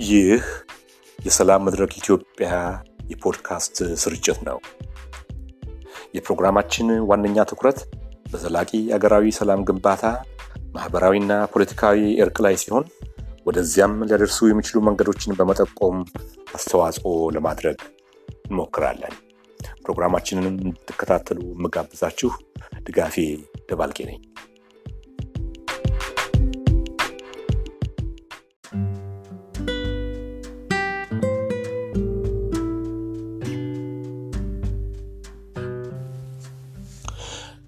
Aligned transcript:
ይህ 0.00 0.42
የሰላም 1.18 1.64
መድረክ 1.66 1.92
ኢትዮጵያ 1.98 2.50
የፖድካስት 3.10 3.74
ስርጭት 4.02 4.38
ነው። 4.48 4.58
የፕሮግራማችን 6.14 6.88
ዋነኛ 7.10 7.44
ትኩረት 7.50 7.78
በዘላቂ 8.32 8.70
አገራዊ 8.96 9.32
ሰላም 9.38 9.64
ግንባታ፣ 9.68 10.04
ማህበራዊና 10.74 11.32
ፖለቲካዊ 11.52 11.98
እርቅ 12.24 12.36
ላይ 12.46 12.54
ሲሆን 12.62 12.84
ወደዚያም 13.46 13.94
ሊያደርሱ 14.04 14.38
የሚችሉ 14.48 14.80
መንገዶችን 14.88 15.36
በመጠቆም 15.38 15.96
አስተዋጽኦ 16.54 17.06
ለማድረግ 17.36 17.78
እንሞክራለን። 18.44 19.14
ፕሮግራማችንን 19.82 20.46
እንድትከታተሉ 20.54 21.40
የምጋብዛችሁ 21.52 22.30
ድጋፌ 22.86 23.16
ደባልቄ 23.70 23.98
ነኝ። 24.10 24.20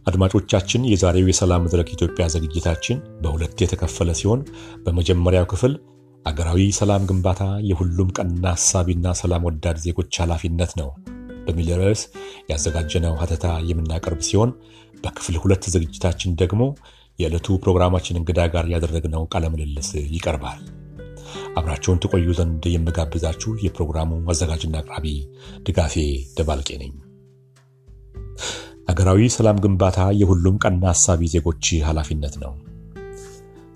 አድማጮቻችን 0.06 0.82
የዛሬው 0.88 1.28
የሰላም 1.30 1.62
መድረክ 1.64 1.88
ኢትዮጵያ 1.94 2.24
ዝግጅታችን 2.34 2.98
በሁለት 3.22 3.58
የተከፈለ 3.62 4.10
ሲሆን 4.20 4.40
በመጀመሪያው 4.84 5.46
ክፍል 5.52 5.74
አገራዊ 6.26 6.60
ሰላም 6.78 7.06
ግንባታ 7.10 7.42
የሁሉም 7.70 8.10
ቀና 8.18 8.44
ሀሳቢና 8.54 9.06
ሰላም 9.20 9.46
ወዳድ 9.48 9.78
ዜጎች 9.86 10.18
ኃላፊነት 10.22 10.72
ነው 10.80 10.88
በሚል 11.46 11.68
ርዕስ 11.80 12.02
ያዘጋጀነው 12.50 13.14
ሀተታ 13.22 13.46
የምናቀርብ 13.70 14.20
ሲሆን 14.28 14.52
በክፍል 15.04 15.36
ሁለት 15.42 15.64
ዝግጅታችን 15.74 16.36
ደግሞ 16.42 16.62
የዕለቱ 17.18 17.56
ፕሮግራማችን 17.64 18.18
እንግዳ 18.20 18.40
ጋር 18.54 18.66
ያደረግነው 18.72 19.24
ቃለ 19.32 19.44
ምልልስ 19.52 19.90
ይቀርባል። 20.14 20.60
አብራቸውን 21.58 22.00
ትቆዩ 22.02 22.28
ዘንድ 22.38 22.64
የምጋብዛችሁ 22.72 23.52
የፕሮግራሙ 23.64 24.20
አዘጋጅና 24.32 24.76
አቅራቢ 24.82 25.06
ድጋፌ 25.66 25.94
ደባልቄ 26.38 26.70
ነኝ። 26.82 26.92
አገራዊ 28.88 29.20
ሰላም 29.34 29.58
ግንባታ 29.64 29.98
የሁሉም 30.18 30.56
ቀና 30.62 30.82
ሀሳቢ 30.90 31.20
ዜጎች 31.34 31.66
ኃላፊነት 31.86 32.34
ነው። 32.42 32.52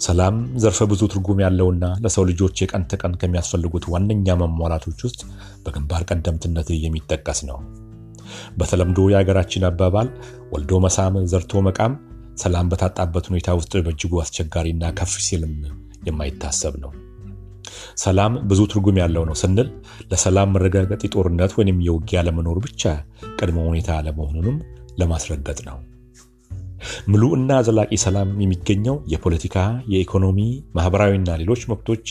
ሰላም 0.01 0.35
ዘርፈ 0.63 0.81
ብዙ 0.91 1.03
ትርጉም 1.13 1.39
ያለውና 1.45 1.85
ለሰው 2.03 2.25
ልጆች 2.31 2.61
የቀን 2.63 2.85
ተቀን 2.91 3.15
ከሚያስፈልጉት 3.21 3.85
ዋነኛ 3.93 4.37
መሟላቶች 4.43 5.01
ውስጥ 5.07 5.21
በግንባር 5.65 6.03
ቀደምትነት 6.11 6.69
የሚጠቀስ 6.77 7.41
ነው። 7.49 7.59
በተለምዶ 8.59 9.09
የሀገራችን 9.13 9.67
አባባል 9.71 10.09
ወልዶ 10.53 10.81
መሳም 10.87 11.17
ዘርቶ 11.33 11.63
መቃም 11.69 11.93
ሰላም 12.37 12.71
በታጣበት 12.73 13.27
ሁኔታ 13.33 13.57
ውስጥ 13.59 13.75
በእጅጉ 13.87 14.23
አስቸጋሪና 14.23 14.93
ከፍ 14.99 15.15
ሲልም 15.27 15.55
የማይታሰብ 16.09 16.75
ነው። 16.85 16.93
ሰላም 18.03 18.35
ብዙ 18.51 18.61
ትርጉም 18.73 18.99
ያለው 19.03 19.23
ነው 19.29 19.37
ስንል 19.41 19.69
ለሰላም 20.11 20.53
መረጋገጥ 20.55 21.01
የጦርነት 21.05 21.53
ወይም 21.59 21.79
የውጊያ 21.87 22.21
ለመኖር 22.27 22.59
ብቻ 22.67 22.83
ቅድመ 23.39 23.59
ሁኔታ 23.69 23.91
ለመሆኑንም 24.07 24.57
ለማስረገጥ 24.99 25.59
ነው። 25.69 25.79
ምሉ 27.09 27.23
እና 27.37 27.53
ዘላቂ 27.67 27.93
ሰላም 28.03 28.29
የሚገኘው 28.43 28.97
የፖለቲካ፣ 29.13 29.57
የኢኮኖሚ፣ 29.93 30.39
ማህበራዊና 30.77 31.31
ሌሎች 31.41 31.63
መብቶች 31.71 32.05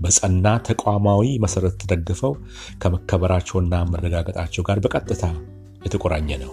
በጸና 0.00 0.46
ተቋማዊ 0.68 1.22
መሰረት 1.44 1.74
ተደግፈው 1.82 2.32
ከመከበራቸውና 2.82 3.74
መረጋገጣቸው 3.92 4.64
ጋር 4.68 4.80
በቀጥታ 4.84 5.24
የተቆራኘ 5.86 6.30
ነው። 6.44 6.52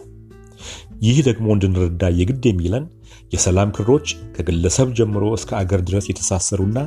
ይህ 1.04 1.18
ደግሞ 1.28 1.48
እንድንረዳ 1.56 2.04
የግድ 2.20 2.46
የሚለን 2.50 2.86
የሰላም 3.34 3.70
ክሮች 3.78 4.08
ከግለሰብ 4.36 4.88
ጀምሮ 4.98 5.26
እስከ 5.38 5.52
አገር 5.60 5.82
ድረስ 5.88 6.06
የተሳሰሩና 6.10 6.80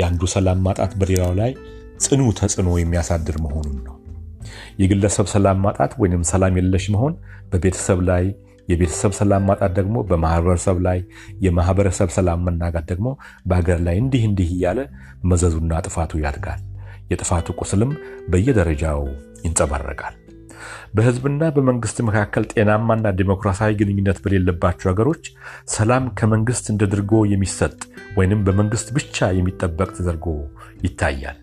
የአንዱ 0.00 0.22
ሰላም 0.34 0.58
ማጣት 0.66 0.92
በሌላው 1.00 1.32
ላይ 1.40 1.52
ጽኑ 2.00 2.22
ተጽዕኖ 2.38 2.70
የሚያሳድር 2.78 3.36
መሆኑን 3.44 3.78
ነው። 3.86 3.94
የግለሰብ 4.78 5.26
ሰላም 5.34 5.58
ማጣት 5.66 5.92
ወይም 6.02 6.22
ሰላም 6.30 6.56
የለሽ 6.58 6.84
መሆን 6.94 7.14
በቤተሰብ 7.52 8.00
ላይ 8.10 8.24
የቤተሰብ 8.68 9.12
ሰላም 9.18 9.46
ማጣት 9.48 9.72
ደግሞ 9.78 9.96
በማህበረሰብ 10.08 10.78
ላይ 10.86 10.98
የማህበረሰብ 11.46 12.10
ሰላም 12.16 12.44
መናጋት 12.48 12.86
ደግሞ 12.92 13.08
በሀገር 13.46 13.80
ላይ 13.86 13.96
እንዲህ 14.02 14.24
እንዲህ 14.30 14.50
እያለ 14.56 14.80
መዘዙና 15.24 15.80
ጥፋቱ 15.86 16.20
ያድጋል። 16.24 16.62
የጥፋቱ 17.10 17.48
ቁስልም 17.60 17.90
በየደረጃው 18.28 19.02
ይንጸባረቃል። 19.44 20.14
በህዝብና 20.94 21.42
በመንግስት 21.56 21.98
መካከል 22.08 22.44
ጤናማና 22.52 23.06
ዲሞክራሲያዊ 23.18 23.72
ግንኙነት 23.80 24.18
በሌለባቸው 24.24 24.90
ሀገሮች 24.92 25.24
ሰላም 25.68 26.04
ከመንግስት 26.20 26.66
እንደ 26.72 26.84
ድርጎ 26.92 27.24
የሚሰጥ 27.32 27.76
ወይንም 28.18 28.44
በመንግስት 28.46 28.88
ብቻ 28.98 29.28
የሚጠበቅ 29.38 29.90
ተደርጎ 29.98 30.26
ይታያል። 30.86 31.38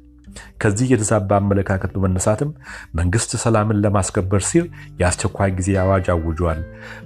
ከዚህ 0.57 0.87
የተዛባ 0.91 1.29
አመለካከት 1.35 1.91
በመነሳትም 1.95 2.51
መንግስት 2.93 3.31
ሰላምን 3.43 3.81
ለማስከበር 3.83 4.43
ሲል 4.49 4.65
የአስቸኳይ 4.99 5.51
ጊዜ 5.59 5.69
አዋጅ 5.81 6.07
አውጇል፣ 6.13 6.59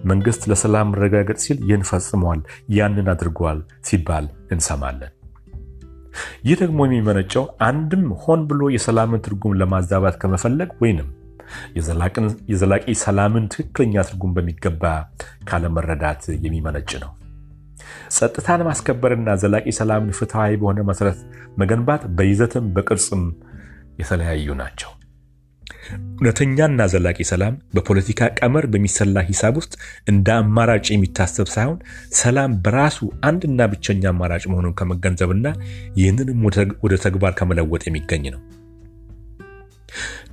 መንግስት 0.03 0.43
ለሰላም 0.51 0.91
መረጋገጥ 0.93 1.37
ሲል 1.45 1.59
ይህን 1.63 1.85
ፈጽሟል፣ 1.89 2.41
ያንን 2.77 3.09
አድርጓል 3.13 3.59
ሲባል 3.89 4.25
እንሰማለን። 4.51 5.13
ይህ 6.45 6.55
ደግሞ 6.61 6.79
የሚመነጨው 6.85 7.43
አንድም 7.65 8.05
ሆን 8.23 8.41
ብሎ 8.49 8.69
የሰላምን 8.75 9.23
ትርጉም 9.25 9.57
ለማዛባት 9.61 10.15
ከመፈለግ 10.21 10.71
ወይንም 10.81 11.09
የዘላቂ 12.49 12.85
ሰላምን 13.01 13.45
ትክክለኛ 13.53 14.03
ትርጉም 14.09 14.33
በሚገባ 14.37 14.83
ካለመረዳት 15.45 16.23
የሚመነጭ 16.45 16.91
ነው። 17.03 17.11
ጸጥታን 18.17 18.65
ማስከበርና 18.67 19.35
ዘላቂ 19.41 19.67
ሰላምን 19.79 20.15
ፍትሐዊ 20.17 20.59
በሆነ 20.61 20.85
መሰረት 20.89 21.19
መገንባት 21.61 22.03
በይዘትም 22.17 22.67
በቅርጽም 22.75 23.23
የተለያዩ 24.01 24.47
ናቸው። 24.61 24.91
እውነተኛና 26.17 26.81
ዘላቂ 26.93 27.19
ሰላም 27.29 27.53
በፖለቲካ 27.75 28.29
ቀመር 28.39 28.65
በሚሰላ 28.71 29.23
ሂሳብ 29.29 29.55
ውስጥ 29.59 29.73
እንደ 30.11 30.27
አማራጭ 30.41 30.85
የሚታሰብ 30.91 31.47
ሳይሆን 31.53 31.77
ሰላም 32.19 32.53
በራሱ 32.65 32.97
አንድና 33.29 33.67
ብቸኛ 33.73 34.03
አማራጭ 34.11 34.43
መሆኑን 34.51 34.75
ከመገንዘብና 34.79 35.47
ይህንንም 35.99 36.41
ወደ 36.85 36.95
ተግባር 37.05 37.33
ከመለወጥ 37.39 37.83
የሚገኝ 37.87 38.25
ነው። 38.35 38.41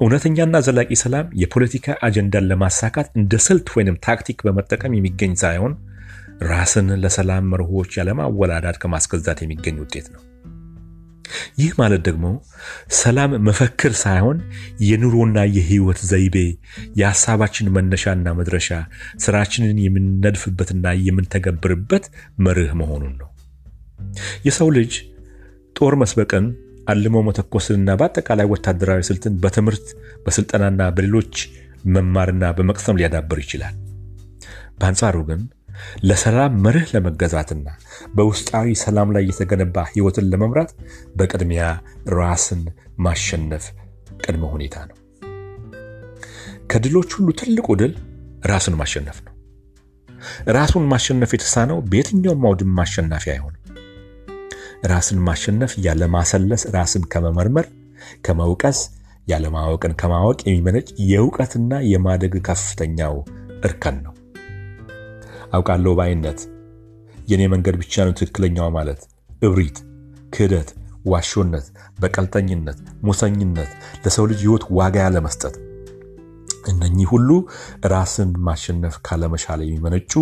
እውነተኛና 0.01 0.57
ዘላቂ 0.67 0.93
ሰላም 1.03 1.27
የፖለቲካ 1.43 1.97
አጀንዳን 2.07 2.49
ለማሳካት 2.51 3.09
እንደ 3.19 3.35
ስልት 3.47 3.69
ወይንም 3.77 4.01
ታክቲክ 4.07 4.39
በመጠቀም 4.47 4.97
የሚገኝ 4.97 5.35
ሳይሆን 5.43 5.75
ራስን 6.47 6.89
ለሰላም 7.03 7.51
መርሆች 7.53 7.91
ያለማወላዳት 7.99 8.79
ከማስገዛት 8.83 9.39
የሚገኝ 9.43 9.77
ውጤት 9.83 10.07
ነው። 10.15 10.23
ይህ 11.59 11.71
ማለት 11.81 12.03
ደግሞ 12.09 12.25
ሰላም 12.99 13.33
መፈክር 13.47 13.93
ሳይሆን 14.03 14.39
የኑሮና 14.89 15.39
የህይወት 15.57 16.01
ዘይቤ፣ 16.11 16.37
የሀሳባችን 17.01 17.73
መነሻና 17.77 18.35
መድረሻ፣ 18.39 18.69
ስራችንን 19.25 19.79
የምንነድፍበትና 19.85 20.93
የምንተገብርበት 21.07 22.07
መርህ 22.47 22.73
መሆኑን 22.83 23.15
ነው። 23.23 23.31
የሰው 24.47 24.71
ልጅ 24.77 24.93
ጦር 25.77 25.95
መስበቅን፣ 26.03 26.47
አልሞ 26.93 27.17
መተኮስንና 27.27 27.91
በአጠቃላይ 27.99 28.47
ወታደራዊ 28.51 29.03
ስልትን 29.09 29.35
በትምህርት 29.43 29.87
በስልጠናና 30.25 30.83
በሌሎች 30.97 31.35
መማርና 31.95 32.45
በመቅሰም 32.59 32.99
ሊያዳብር 33.01 33.39
ይችላል። 33.43 33.75
በአንጻሩ 34.79 35.17
ግን 35.29 35.41
ለሰላም 36.09 36.59
መርህ 36.65 36.87
ለመገዛትና 36.95 37.67
በውስጣዊ 38.15 38.75
ሰላም 38.83 39.13
ላይ 39.17 39.25
የተገነባ 39.29 39.85
ህይወትን 39.91 40.29
ለመምራት 40.33 40.71
በቅድሚያ 41.17 41.65
ራስን 42.15 42.63
ማሸነፍ 42.99 43.65
ቅድመ 44.21 44.45
ሁኔታ 44.55 44.77
ነው። 44.91 44.97
ከድሎች 46.71 47.11
ሁሉ 47.17 47.29
ትልቁ 47.41 47.69
ድል 47.81 47.95
ራስን 48.51 48.77
ማሸነፍ 48.81 49.19
ነው። 49.25 49.33
ራሱን 50.57 50.85
ማሸነፍ 50.93 51.31
የተሳነው 51.35 51.79
በየትኛውም 51.91 52.45
አውድማ 52.49 52.79
አሸናፊ 52.85 53.25
አይሆንም። 53.33 53.61
ራስን 54.91 55.19
ማሸነፍ 55.27 55.73
ያለማሰለስ 55.87 56.63
ራስን 56.77 57.05
ከመመርመር 57.13 57.67
ከመውቀስ፣ 58.25 58.79
ያለማወቅን 59.29 59.93
ከማወቅ 60.01 60.39
የሚመነጭ 60.45 60.89
የእውቀትና 61.11 61.75
የማደግ 61.91 62.35
ከፍተኛው 62.49 63.15
እርከን 63.63 63.97
ነው። 64.05 64.14
አውቃለሁ 65.55 65.93
ባይነት፣ 65.99 66.41
የኔ 67.29 67.43
መንገድ 67.53 67.77
ብቻ 67.83 68.05
ነው 68.07 68.15
ትክክለኛው 68.19 68.69
ማለት፣ 68.77 69.01
እብሪት፣ 69.43 69.79
ክህደት፣ 70.33 70.71
ዋሾነት፣ 71.07 71.67
በቀልጠኝነት፣ 72.01 72.79
ሙሰኝነት፣ 73.03 73.71
ለሰው 74.05 74.27
ልጅ 74.31 74.41
ህይወት 74.45 74.65
ዋጋ 74.79 74.97
ያለመስጠት፣ 75.05 75.55
እነኚህ 76.69 77.07
ሁሉ 77.13 77.31
ራስን 77.93 78.31
ማሸነፍ 78.47 78.95
ካለመቻል 79.07 79.61
የሚመነጩ 79.65 80.13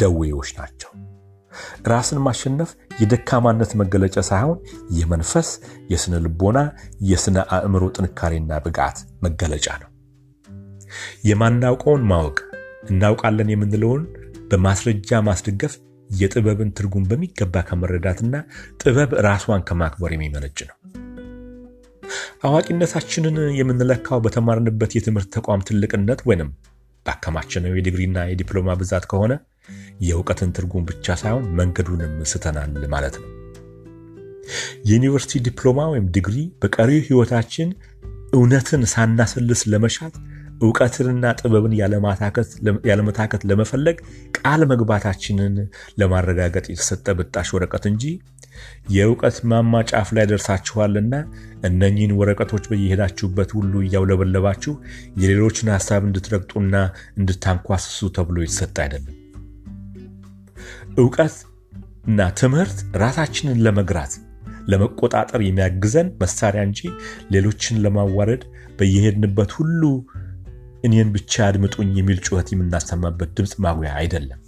ደዌዎች 0.00 0.50
ናቸው። 0.58 0.90
ራስን 1.86 2.18
ማሸነፍ 2.26 2.70
የደካማነት 3.00 3.70
መገለጫ 3.80 4.16
ሳይሆን 4.28 4.58
የመንፈስ፣ 4.98 5.48
የስነ 5.90 6.20
ልቦና፣ 6.24 6.58
የስነ 7.10 7.38
አእምሮ 7.56 7.84
ጥንካሬና 7.96 8.60
ብቃት 8.66 8.98
መገለጫ 9.22 9.66
ነው። 9.82 9.88
የማናውቀውን 11.28 12.02
ማወቅ 12.10 12.38
እናውቃለን 12.90 13.52
የምንለውን 13.52 14.02
በማስረጃ 14.52 15.20
ማስደገፍ 15.26 15.74
የጥበብን 16.10 16.72
ትርጉም 16.78 17.04
በሚገባ 17.10 17.62
ከመረዳትና 17.68 18.34
ጥበብ 18.80 19.10
ራሷን 19.26 19.62
ከማክበር 19.68 20.10
የሚመነጭ 20.14 20.58
ነው። 20.70 20.76
አዋቂነታችንን 22.44 23.36
የምንለካው 23.58 24.18
በተማርንበት 24.24 24.92
የትምህርት 24.96 25.30
ተቋም 25.36 25.64
ትልቅነት 25.68 26.20
ወይንም 26.28 26.50
ባከማችነው 27.06 27.76
የዲግሪና 27.76 28.18
የዲፕሎማ 28.28 28.74
ብዛት 28.80 29.04
ከሆነ 29.10 29.32
የእውቀትን 30.00 30.52
ትርጉም 30.56 30.84
ብቻ 30.90 31.14
ሳይሆን 31.20 31.46
መንገዱንም 31.58 32.12
ስተናል 32.30 32.84
ማለት 32.88 33.16
ነው። 33.22 33.28
የዩኒቨርሲቲ 34.88 35.40
ዲፕሎማ 35.46 35.80
ወይም 35.92 36.06
ዲግሪ 36.16 36.36
በቀሪው 36.62 37.04
ሕይወታችን 37.08 37.68
እውነትን 38.34 38.82
ሳናሰልስ 38.92 39.62
ለመሻት 39.72 40.14
እውቀትንና 40.62 41.24
ጥበብን 41.40 41.72
ያለመታከት 42.90 43.42
ለመፈለግ 43.50 43.96
ቃል 44.38 44.60
መግባታችንን 44.72 45.54
ለማረጋገጥ 46.00 46.64
የተሰጠ 46.72 47.06
ብጣሽ 47.18 47.48
ወረቀት 47.56 47.84
እንጂ 47.90 48.04
የእውቀት 48.94 49.36
ማማ 49.50 49.82
ጫፍ 49.90 50.08
ላይ 50.16 50.24
ደርሳችኋልና 50.30 51.14
እነኚህን 51.68 52.16
ወረቀቶች 52.18 52.64
በየሄዳችሁበት 52.70 53.50
ሁሉ 53.58 53.72
እያውለበለባችሁ 53.84 54.74
የሌሎችን 55.22 55.72
ሀሳብ 55.76 56.02
እንድትረግጡና 56.08 56.74
እንድታንኳስሱ 57.18 58.10
ተብሎ 58.18 58.38
የተሰጠ 58.44 58.76
አይደለም። 58.84 59.16
እውቀት 60.98 61.36
እና 62.08 62.20
ትምህርት 62.40 62.78
ራሳችንን 63.02 63.60
ለመግራት 63.66 64.12
ለመቆጣጠር 64.70 65.40
የሚያግዘን 65.44 66.08
መሳሪያ 66.20 66.62
እንጂ 66.66 66.80
ሌሎችን 67.34 67.80
ለማዋረድ 67.84 68.42
በየሄድንበት 68.78 69.50
ሁሉ 69.58 69.82
እኔን 70.84 71.10
ብቻ 71.14 71.32
አድምጡኝ 71.46 71.90
የሚል 71.98 72.18
ጩኸት 72.26 72.48
የምናሰማበት 72.52 73.30
ድምፅ 73.36 73.52
ማጉያ 73.64 73.92
አይደለም። 74.00 74.40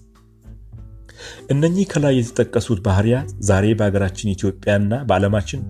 እነኚህ 1.53 1.87
ከላይ 1.93 2.15
የተጠቀሱት 2.19 2.81
ባህሪያት 2.87 3.29
ዛሬ 3.49 3.67
በሀገራችን 3.79 4.33
ኢትዮጵያና 4.33 4.95
በዓለማችን 5.09 5.61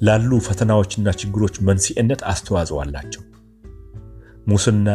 ላሉ 0.00 0.30
ፈተናዎችና 0.46 1.08
ችግሮች 1.20 1.56
መንስኤነት 1.68 2.20
አስተዋጽኦ 2.32 2.78
አላቸው። 2.84 3.22
ሙስና፣ 4.46 4.88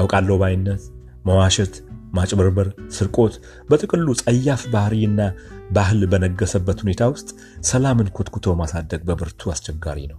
አውቃለሁ 0.00 0.36
ባይነት፣ 0.42 0.82
መዋሸት፣ 1.24 1.74
ማጭበርበር፣ 2.12 2.68
ስርቆት፣ 2.96 3.34
በጥቅሉ 3.70 4.08
ጸያፍ 4.22 4.62
ባህሪና 4.74 5.20
ባህል 5.70 6.00
በነገሰበት 6.12 6.78
ሁኔታ 6.84 7.02
ውስጥ 7.12 7.28
ሰላምን 7.70 8.12
ኮትኩቶ 8.16 8.54
ማሳደግ 8.60 9.00
በብርቱ 9.08 9.50
አስቸጋሪ 9.50 10.00
ነው። 10.12 10.18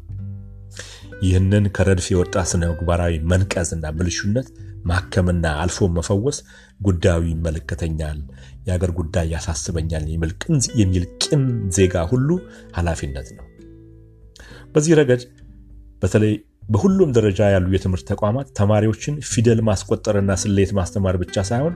ይህንን 1.21 1.65
ከረድፍ 1.75 2.07
የወጣ 2.11 2.35
ስነ 2.49 2.63
ምግባራዊ 2.71 3.13
መንቀዝና 3.31 3.85
ብልሹነት 3.97 4.47
ማከምና 4.85 5.45
አልፎ 5.61 5.87
መፈወስ 5.95 6.37
ጉዳዩ 6.81 7.21
ይመለከተኛል፣ 7.31 8.19
የአገር 8.67 8.91
ጉዳይ 8.99 9.25
ያሳስበኛል 9.33 10.05
የሚል 10.81 11.05
ቅን 11.23 11.43
ዜጋ 11.77 12.03
ሁሉ 12.11 12.29
ኃላፊነት 12.77 13.29
ነው። 13.37 13.45
በዚህ 14.73 14.95
ረገድ 14.99 15.23
በተለይ 16.01 16.33
በሁሉም 16.69 17.13
ደረጃ 17.17 17.39
ያሉ 17.53 17.67
የትምህርት 17.73 18.05
ተቋማት 18.11 18.47
ተማሪዎችን 18.59 19.15
ፊደል 19.29 19.59
ማስቆጠርና 19.67 20.31
ስሌት 20.41 20.71
ማስተማር 20.79 21.15
ብቻ 21.21 21.43
ሳይሆን 21.49 21.75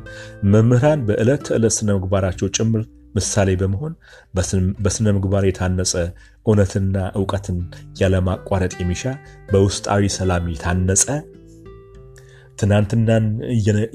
መምህራን 0.53 1.05
በዕለት 1.07 1.43
ተዕለት 1.47 1.75
ስነ 1.77 1.89
ምግባራቸው 1.97 2.49
ጭምር 2.57 2.83
ምሳሌ 3.15 3.49
በመሆን 3.61 3.93
በስነ 4.83 5.07
ምግባር 5.15 5.45
የታነጸ 5.47 5.93
እውነትና 6.45 6.97
እውቀትን 7.19 7.57
ያለማቋረጥ 8.01 8.73
የሚሻ 8.81 9.03
በውስጣዊ 9.49 10.11
ሰላም 10.17 10.45
የታነጸ 10.53 11.05
ትናንትናን 12.59 13.25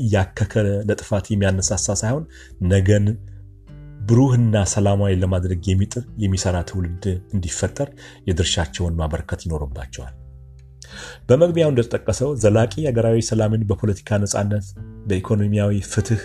እያከከ 0.02 0.54
ለጥፋት 0.88 1.26
የሚያነሳሳ 1.30 1.96
ሳይሆን 2.02 2.24
ነገን 2.70 3.06
ብሩህና 4.08 4.56
ሰላማዊ 4.72 5.14
ለማድረግ 5.22 5.62
የሚጥር 5.70 6.04
የሚሰራ 6.24 6.56
ትውልድ 6.68 7.04
እንዲፈጠር 7.34 7.88
የድርሻቸውን 8.28 8.96
ማበረከት 9.00 9.40
ይኖርባቸዋል። 9.46 10.14
በመግቢያው 11.28 11.70
እንደተጠቀሰው 11.72 12.30
ዘላቂ 12.42 12.74
ሀገራዊ 12.88 13.20
ሰላምን 13.30 13.66
በፖለቲካ 13.70 14.18
ነፃነት፣ 14.22 14.66
በኢኮኖሚያዊ 15.08 15.80
ፍትህ 15.92 16.22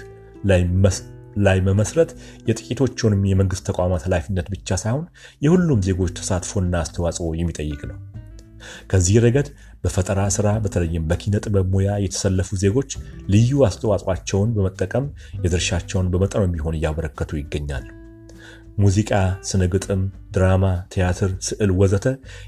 ላይ 1.44 1.58
መመስረት 1.68 2.10
የጥቂቶቹንም 2.50 3.22
የመንግስት 3.30 3.66
ተቋማት 3.70 4.06
ኃላፊነት 4.08 4.48
ብቻ 4.54 4.78
ሳይሆን 4.82 5.06
የሁሉም 5.42 5.84
ዜጎች 5.88 6.12
ተሳትፎና 6.18 6.74
አስተዋጽኦ 6.84 7.30
የሚጠይቅ 7.40 7.82
ነው። 7.92 8.00
ከዚህ 8.90 9.16
ረገድ 9.26 9.48
በፈጠራ 9.84 10.22
ስራ 10.36 10.48
በተለይም 10.64 11.08
በኪነ 11.10 11.36
ጥበብ 11.46 11.70
ሙያ 11.74 11.96
የተሰለፉ 12.04 12.60
ዜጎች 12.64 12.92
ልዩ 13.28 13.64
አስተዋጽኦአቸውን 13.68 14.54
በመጠቀም 14.58 15.08
የድርሻቸውን 15.46 16.12
በመጠኑ 16.14 16.44
ቢሆን 16.54 16.78
እያበረከቱ 16.80 17.40
ይገኛሉ። 17.40 17.88
ሙዚቃ፣ 18.78 19.12
ስነ 19.42 19.64
ግጥም፣ 19.74 20.02
ድራማ፣ 20.32 20.64
ቲያትር፣ 20.94 21.32
ስዕል 21.48 21.72
ወዘተ 21.80 22.06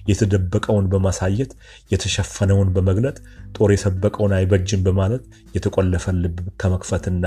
የተደበቀውን 0.09 0.85
በማሳየት 0.91 1.51
የተሸፈነውን 1.91 2.69
በመግለጥ 2.75 3.15
ጦር 3.57 3.71
የሰበቀውን 3.73 4.35
አይበጅም 4.37 4.83
በማለት 4.87 5.23
የተቆለፈን 5.55 6.19
ልብ 6.23 6.37
ከመክፈትና 6.61 7.25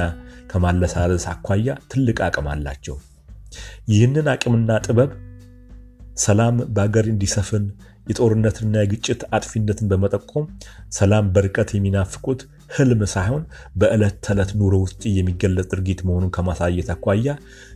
ከማለሳለስ 0.53 1.27
አኳያ 1.33 1.77
ትልቅ 1.93 2.19
አቅም 2.29 2.49
አላቸው። 2.55 2.97
ይህንን 3.89 4.29
አቅምና 4.33 4.79
ጥበብ 4.87 5.11
ሰላም 6.19 6.57
በአገር 6.75 7.07
እንዲሰፍን 7.09 7.65
የጦርነትና 8.07 8.75
የግጭት 8.83 9.23
አጥፊነትን 9.37 9.89
በመጠቆም 9.93 10.45
ሰላም 10.91 11.27
በርቀት 11.35 11.71
የሚናፍቁት 11.75 12.41
ህልም 12.71 13.03
ሳይሆን 13.13 13.43
በዕለት 13.81 14.17
ተዕለት 14.25 14.51
ኑሮ 14.61 14.75
ውስጥ 14.85 15.03
የሚገለጽ 15.17 15.67
ድርጊት 15.73 16.01
መሆኑን 16.07 16.33
ከማሳየት 16.37 16.89
አኳያ 16.95 17.29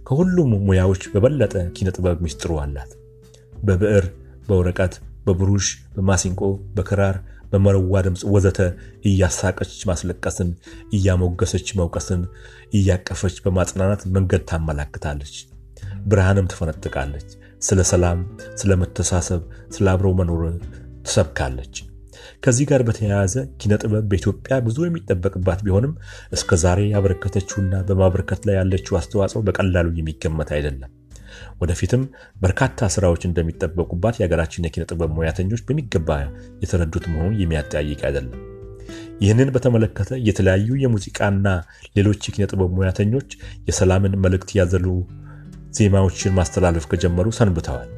ከሁሉም 0.09 0.51
ሙያዎች 0.69 1.03
በበለጠ 1.13 1.55
ኪነ 1.77 1.89
ጥበብ 1.97 2.19
ሚስጥሩ 2.27 2.53
አላት። 2.63 2.91
በብዕር፣ 3.63 4.07
በወረቀት፣ 4.49 4.95
በብሩሽ፣ 5.27 5.67
በማሲንቆ፣ 5.95 6.43
በክራር፣ 6.77 7.17
በመረዋ 7.53 8.01
ድምፅ 8.07 8.23
ወዘተ 8.35 8.59
እያሳቀች 9.09 9.73
ማስለቀስን፣ 9.91 10.51
እያሞገሰች 10.97 11.69
መውቀስን፣ 11.81 12.23
እያቀፈች 12.79 13.37
በማጽናናት 13.45 14.03
መንገድ 14.17 14.45
ታመላክታለች። 14.51 15.35
ብርሃንም 16.07 16.51
ትፈነጥቃለች። 16.53 17.29
ስለ 17.63 17.81
ሰላም፣ 17.91 18.21
ስለ 18.55 18.73
መተሳሰብ፣ 18.83 19.43
ስለ 19.71 19.87
አብረው 19.93 20.15
መኖር 20.21 20.43
ትሰብካለች። 21.07 21.75
ከዚህ 22.43 22.65
ጋር 22.69 22.83
በተያያዘ 22.89 23.35
ኪነ 23.61 23.73
ጥበብ 23.83 24.05
በኢትዮጵያ 24.11 24.55
ብዙ 24.67 24.79
የሚጠበቅባት 24.87 25.61
ቢሆንም 25.67 25.93
እስከ 26.33 26.59
ዛሬ 26.63 26.81
ያበረከተችውና 26.93 27.83
በማበረከት 27.89 28.41
ላይ 28.49 28.57
ያለችው 28.61 28.97
አስተዋጽኦ 29.01 29.41
በቀላሉ 29.49 29.89
የሚገመት 29.99 30.51
አይደለም። 30.57 30.91
ወደፊትም 31.61 32.03
በርካታ 32.43 32.89
ስራዎች 32.95 33.23
እንደሚጠበቁባት 33.29 34.19
የሀገራችን 34.19 34.67
የኪነ 34.67 34.85
ጥበብ 34.91 35.13
ሙያተኞች 35.19 35.63
በሚገባ 35.69 36.09
የተረዱት 36.65 37.07
መሆኑ 37.13 37.31
የሚያጠያይቅ 37.43 38.01
አይደለም። 38.09 38.41
ይህንን 39.21 39.49
በተመለከተ 39.55 40.11
የተለያዩ 40.29 40.69
የሙዚቃና 40.83 41.47
ሌሎች 41.97 42.21
የኪነ 42.29 42.45
ጥበብ 42.53 42.71
ሙያተኞች 42.79 43.31
የሰላምን 43.69 44.21
መልእክት 44.25 44.53
ያዘሉ 44.59 44.87
ዜማዎችን 45.79 46.37
ማስተላለፍ 46.39 46.87
ከጀመሩ 46.93 47.29
ሰንብተዋል። 47.39 47.89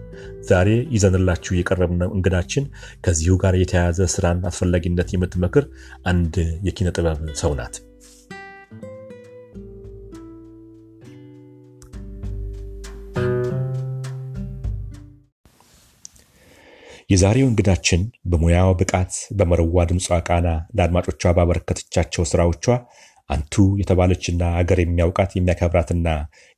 ዛሬ 0.49 0.68
ይዘንላችሁ 0.94 1.52
የቀረብነው 1.56 2.11
እንግዳችን 2.16 2.64
ከዚሁ 3.04 3.34
ጋር 3.42 3.56
የተያያዘ 3.58 4.08
ስራን 4.14 4.40
አስፈላጊነት 4.50 5.11
የምትመክር 5.14 5.64
አንድ 6.06 6.37
የኪነ 6.68 6.90
ጥበብ 6.96 7.20
ሰው 7.42 7.54
ናት። 7.58 7.76
የዛሬው 17.11 17.46
እንግዳችን 17.49 18.02
በሙያው 18.30 18.70
ብቃት 18.80 19.14
በመረዋ 19.38 19.84
ድምጿ 19.88 20.18
ቃና 20.28 20.49
ለአድማጮቿ 20.76 21.22
ባበረከተቻቸው 21.38 22.25
ስራዎቿ 22.30 22.66
አንቱ 23.31 23.64
የተባለችና 23.81 24.43
አገር 24.61 24.79
የሚያውቃት 24.83 25.31
የሚያከብራትና 25.35 26.09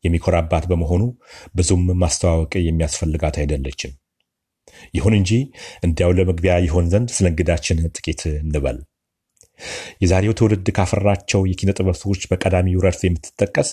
የሚኮራባት 0.05 0.65
በመሆኑ 0.71 1.03
ብዙም 1.55 1.85
ማስተዋወቅ 2.03 2.55
የሚያስፈልጋት 2.65 3.37
አይደለችም። 3.43 3.93
ይሁን 4.95 5.15
እንጂ 5.19 5.31
እንዲያው 5.87 6.13
ለመግቢያ 6.19 6.55
ይሆን 6.67 6.89
ዘንድ 6.93 7.09
ስለ 7.17 7.27
እንግዳችን 7.33 7.81
ጥቂት 7.97 8.23
እንበል። 8.39 8.79
የዛሬው 10.03 10.37
ትውልድ 10.39 10.69
ካፈራቸው 10.77 11.41
የኪነ 11.49 11.71
ጥበብ 11.77 11.97
ሰዎች 12.01 12.23
በቀዳሚው 12.31 12.83
ረድፍ 12.85 13.03
የምትጠቀስ 13.07 13.69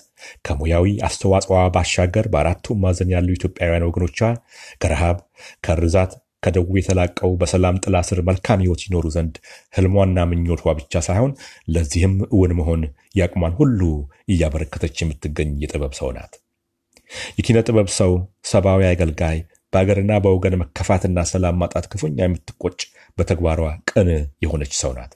ከሙያዊ 0.45 0.85
አስተዋጽኦዋ 1.07 1.61
ባሻገር 1.75 2.25
በአራቱ 2.33 2.75
ማዕዘን 2.83 3.13
ያሉ 3.15 3.29
ኢትዮጵያውያን 3.37 3.87
ወገኖቿ 3.89 4.19
ከረሃብ 4.83 5.17
ከርዛት 5.65 6.13
ከደዌ 6.43 6.75
የተላቀው 6.79 7.31
በሰላም 7.41 7.79
ጥላ 7.83 7.97
ስር 8.07 8.19
መልካም 8.27 8.61
ሕይወት 8.63 8.81
ይኖሩ 8.85 9.05
ዘንድ 9.15 9.35
ህልሟና 9.75 10.25
ምኞቷ 10.29 10.73
ብቻ 10.79 11.03
ሳይሆን 11.07 11.31
ለዚህም 11.73 12.15
እውን 12.29 12.53
መሆን 12.59 12.83
ያቅሟን 13.15 13.55
ሁሉ 13.59 13.81
እያበረከተች 14.31 14.97
የምትገኝ 15.03 15.51
የጥበብ 15.63 15.93
ሰው 15.99 16.11
ናት። 16.17 16.33
የኪነ 17.37 17.57
ጥበብ 17.67 17.89
ሰው፣ 17.97 18.11
ሰብአዊ 18.51 18.83
አገልጋይ፣ 18.89 19.39
በአገርና 19.73 20.13
በወገን 20.23 20.59
መከፋትና 20.61 21.19
ሰላም 21.29 21.59
ማጣት 21.61 21.85
ክፉኛ 21.91 22.17
የምትቆጭ 22.23 22.79
በተግባሯ 23.17 23.61
ቅን 23.91 24.09
የሆነች 24.43 24.73
ሰው 24.81 24.93
ናት። 24.97 25.11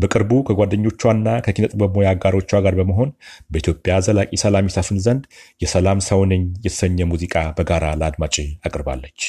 በቅርቡ 0.00 0.32
ከጓደኞቿና 0.46 1.28
ከኪነ 1.44 1.66
ጥበብ 1.72 1.92
ሙያ 1.96 2.10
አጋሮቿ 2.14 2.50
ጋር 2.64 2.74
በመሆን 2.80 3.10
በኢትዮጵያ 3.50 3.94
ዘላቂ 4.06 4.30
ሰላም 4.42 4.68
ይሰፍን 4.70 4.98
ዘንድ 5.06 5.24
የሰላም 5.60 6.00
ሰው 6.08 6.20
ነኝ 6.32 6.44
የተሰኘ 6.66 7.08
ሙዚቃ 7.12 7.46
በጋራ 7.58 7.94
ለአድማጭ 8.00 8.36
አቅርባለች። 8.64 9.20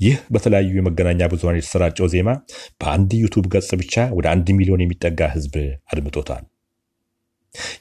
ይህ 0.00 0.16
በተለያዩ 0.34 0.72
የመገናኛ 0.78 1.28
ብዙኃን 1.32 1.58
የተሰራጨው 1.58 2.08
ዜማ 2.14 2.30
በአንድ 2.80 3.12
ዩቱብ 3.22 3.46
ገጽ 3.54 3.70
ብቻ 3.82 4.04
ወደ 4.18 4.26
አንድ 4.32 4.48
ሚሊዮን 4.58 4.84
የሚጠጋ 4.84 5.30
ሕዝብ 5.34 5.54
አድምጦታል። 5.92 6.44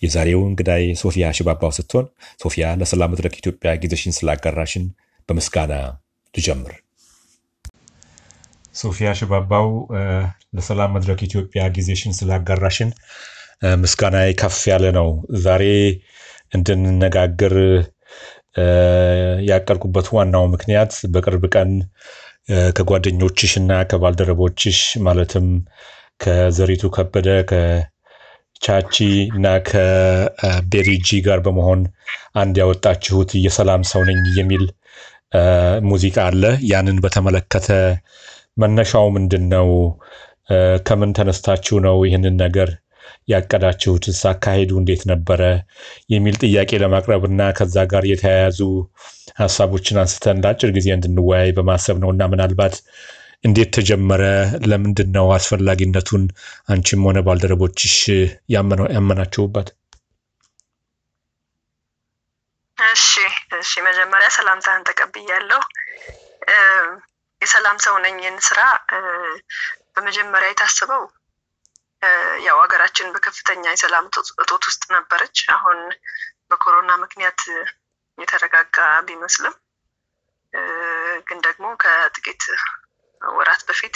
የዛሬው 0.04 0.42
እንግዳዬ 0.48 0.84
ሶፊያ 1.02 1.26
ሽባባው 1.38 1.72
ስትሆን 1.78 2.06
ሶፊያ 2.42 2.68
ለሰላም 2.80 3.12
መድረክ 3.14 3.36
ኢትዮጵያ 3.42 3.74
ጊዜሽን 3.84 4.16
ስላጋራሽን 4.18 4.86
በምስጋና 5.30 5.74
ልጀምር። 6.34 6.74
ሶፊያ 8.76 9.10
ሽባባው 9.20 9.68
ለሰላም 10.58 10.94
መድረክ 10.96 11.20
ኢትዮጵያ 11.28 11.62
ጊዜሽን 11.76 12.14
ስላጋራሽን 12.20 12.90
ምስጋና 13.82 14.18
ከፍ 14.42 14.60
ያለ 14.72 14.86
ነው። 14.98 15.08
ዛሬ 15.44 15.64
እንድንነጋገር 16.54 17.56
ያቀልኩበት 19.50 20.08
ዋናው 20.16 20.46
ምክንያት 20.54 20.94
በቅርብ 21.14 21.44
ቀን 21.56 21.72
ከጓደኞችሽ 22.78 23.54
እና 23.62 23.72
ከባልደረቦችሽ 23.90 24.80
ማለትም 25.06 25.48
ከዘሪቱ 26.24 26.84
ከበደ 26.96 27.30
ከቻቺ 27.52 28.96
እና 29.36 29.48
ከቤሪጂ 29.70 31.20
ጋር 31.28 31.40
በመሆን 31.46 31.82
አንድ 32.36 32.56
ያወጣችሁት 32.62 33.32
የሰላም 33.46 33.84
ሰው 33.92 34.04
ነኝ 34.10 34.22
የሚል 34.40 34.64
ሙዚቃ 35.90 36.18
አለ። 36.30 36.44
ያንን 36.72 36.98
በተመለከተ 37.04 37.70
መነሻው 38.62 39.06
ምንድን 39.16 39.44
ነው? 39.54 39.68
ከምን 40.88 41.12
ተነስታችሁ 41.18 41.76
ነው 41.86 41.98
ይህንን 42.08 42.36
ነገር 42.44 42.70
ያቀዳችሁትስ? 43.32 44.20
አካሄዱ 44.32 44.72
እንዴት 44.80 45.04
ነበረ? 45.12 45.42
የሚል 46.14 46.36
ጥያቄ 46.44 46.80
ለማቅረብ 46.84 47.24
እና 47.30 47.50
ከዛ 47.58 47.76
ጋር 47.92 48.06
የተያያዙ 48.12 48.60
ሀሳቦችን 49.42 50.00
አንስተን 50.02 50.42
ለአጭር 50.44 50.72
ጊዜ 50.78 50.88
እንድንወያይ 50.96 51.52
በማሰብ 51.58 51.98
ነው 52.04 52.12
እና 52.14 52.24
ምናልባት 52.32 52.76
እንዴት 53.44 53.70
ተጀመረ? 53.76 54.24
ለምንድን 54.70 55.10
ነው 55.16 55.28
አስፈላጊነቱን 55.36 56.24
አንቺም 56.70 57.06
ሆነ 57.08 57.20
ባልደረቦችሽ 57.28 57.96
ያመናችሁበት? 58.56 59.70
እሺ 62.78 63.08
እሺ፣ 63.58 63.72
መጀመሪያ 63.88 64.28
ሰላምታህን 64.36 64.86
ተቀብያለሁ። 64.88 65.62
የሰላም 67.42 67.78
ሰው 67.86 67.96
ነኝን 68.04 68.36
ስራ 68.48 68.60
በመጀመሪያ 69.96 70.48
የታስበው 70.52 71.04
ያው 72.46 72.58
ሀገራችን 72.64 73.12
በከፍተኛ 73.14 73.64
የሰላም 73.72 74.06
እጦት 74.44 74.64
ውስጥ 74.70 74.84
ነበረች። 74.96 75.40
አሁን 75.56 75.80
በኮሮና 76.52 76.92
ምክንያት 77.04 77.42
የተረጋጋ 78.18 78.78
ቢመስልም 79.08 79.56
ግን 81.28 81.40
ደግሞ 81.46 81.66
ከጥቂት 81.84 82.44
ወራት 83.22 83.62
በፊት 83.68 83.96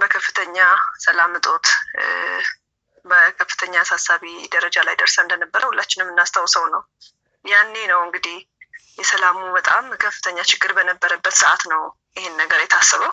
በከፍተኛ 0.00 0.56
ሰላም 1.04 1.32
እጦት 1.38 1.66
በከፍተኛ 3.04 3.74
አሳሳቢ 3.82 4.24
ደረጃ 4.54 4.76
ላይ 4.86 4.94
ደርሳ 5.00 5.16
እንደነበረ 5.22 5.62
ሁላችንም 5.68 6.06
የምናስታውሰው 6.06 6.64
ነው። 6.74 6.82
ያኔ 7.44 7.74
ነው 7.92 8.00
እንግዲህ 8.06 8.38
የሰላሙ 8.98 9.38
በጣም 9.56 9.84
ከፍተኛ 10.02 10.38
ችግር 10.50 10.70
በነበረበት 10.78 11.34
ሰዓት 11.42 11.62
ነው 11.72 11.82
ይህን 12.16 12.34
ነገር 12.36 12.60
የታሰበው። 12.62 13.12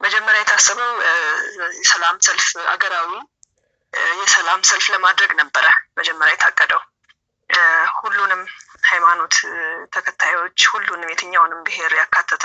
መጀመሪያ 0.00 0.40
የታሰበው 0.40 0.90
የሰላም 1.78 2.16
ሰልፍ 2.26 2.48
አገራዊ 2.72 3.10
የሰላም 4.20 4.60
ሰልፍ 4.70 4.86
ለማድረግ 4.94 5.30
ነበረ 5.40 5.66
መጀመሪያ 5.98 6.34
የታቀደው። 6.34 6.82
ሁሉንም 7.98 8.42
ሃይማኖት 8.88 9.34
ተከታዮች፣ 9.94 10.58
ሁሉንም 10.72 11.10
የትኛውንም 11.10 11.60
ብሔር 11.66 11.92
ያካተተ 12.00 12.44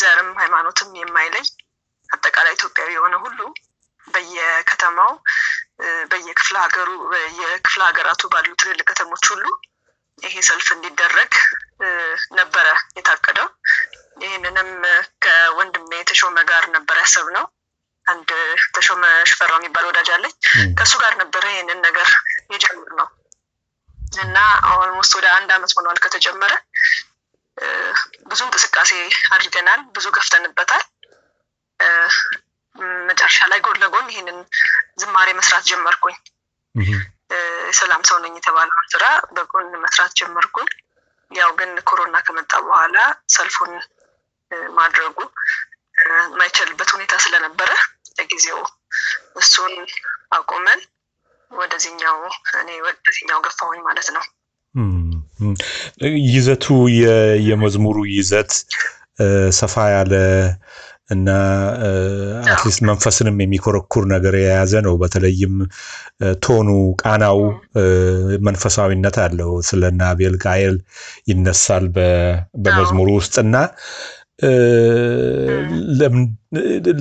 ዘርም 0.00 0.30
ሃይማኖትም 0.40 0.90
የማይለይ 1.00 1.46
አጠቃላይ 2.10 2.54
ኢትዮጵያዊ 2.54 2.90
የሆነ 2.94 3.14
ሁሉ 3.24 3.40
በየከተማው 4.06 5.12
በየክፍለ 6.10 6.56
ሀገሩ 6.64 6.90
በየክፍለ 7.12 7.80
ሀገራቱ 7.88 8.22
ባሉ 8.32 8.50
ትልልቅ 8.60 8.86
ከተሞች 8.90 9.24
ሁሉ 9.32 9.44
ይሄ 10.18 10.34
ሰልፍ 10.48 10.68
እንዲደረግ 10.74 11.32
ነበረ 12.38 12.66
የታቀደው። 12.98 13.48
ይህንንም 14.16 14.70
ከወንድሜ 15.24 15.90
ተሾመ 16.08 16.38
ጋር 16.50 16.64
ነበር 16.74 16.96
ያሰብነው። 17.02 17.44
አንድ 18.06 18.30
ተሾመ 18.74 19.02
ሽፈራው 19.30 19.58
የሚባል 19.58 19.84
ወዳጅ 19.88 20.08
አለኝ። 20.14 20.32
ከእሱ 20.78 20.92
ጋር 21.02 21.12
ነበረ 21.20 21.44
ይህንን 21.52 21.78
ነገር 21.86 22.08
የጀመርነው 22.54 23.08
እና 24.22 24.38
almost 24.74 25.12
ወደ 25.18 25.26
አንድ 25.36 25.50
አመት 25.56 25.72
ሆኗል 25.76 25.98
ከተጀመረ። 26.04 26.52
ብዙ 28.30 28.40
እንቅስቃሴ 28.46 28.90
አድርገናል፣ 29.34 29.80
ብዙ 29.94 30.06
ገፍተንበታል። 30.16 30.84
መጨረሻ 33.08 33.38
ላይ 33.50 33.58
ጎን 33.64 33.80
ለጎን 33.82 34.06
ይህንን 34.12 34.38
ዝማሬ 35.00 35.28
መስራት 35.38 35.64
ጀመርኩኝ። 35.70 36.16
የሰላም 37.68 38.02
ሰው 38.08 38.16
ነኝ 38.24 38.32
የተባለውን 38.38 38.88
ስራ 38.92 39.04
በጎን 39.34 39.68
መስራት 39.84 40.12
ጀመርኩኝ። 40.20 40.68
ያው 41.30 41.50
ግን 41.58 41.70
ኮሮና 41.88 42.16
ከመጣ 42.26 42.52
በኋላ 42.64 42.96
ሰልፉን 43.28 43.72
ማድረጉ 44.78 45.16
የማይቻልበት 46.02 46.90
ሁኔታ 46.94 47.14
ስለነበረ 47.24 47.70
ለጊዜው 48.18 48.60
እሱን 49.40 49.74
አቁመን 50.32 50.80
ወደዚህኛው 51.50 52.18
እኔ 52.60 52.70
ወደዚህኛው 52.86 53.40
ገፋሁኝ 53.46 53.80
ማለት 53.88 54.08
ነው። 54.16 54.24
ይዘቱ 56.28 56.66
የመዝሙሩ 57.48 57.98
ይዘት 58.12 58.52
ሰፋ 59.58 59.74
ያለ 59.94 60.12
እና 61.12 61.28
at 62.46 62.56
least 62.56 62.80
መንፈስንም 62.88 63.40
የሚኮረኩር 63.42 64.04
ነገር 64.12 64.34
የያዘ 64.38 64.74
ነው። 64.86 64.94
በተለይም 65.02 65.54
tone 66.44 66.58
ኑ፣ 66.58 66.68
ቃናው 67.02 67.38
መንፈሳዊነት 68.46 69.16
አለው። 69.24 69.52
ስለ 69.68 69.82
አቢጋይል 70.08 70.76
ይነሳል 71.30 71.86
በመዝሙሩ 72.64 73.08
ውስጥ 73.18 73.34
እና 73.44 73.56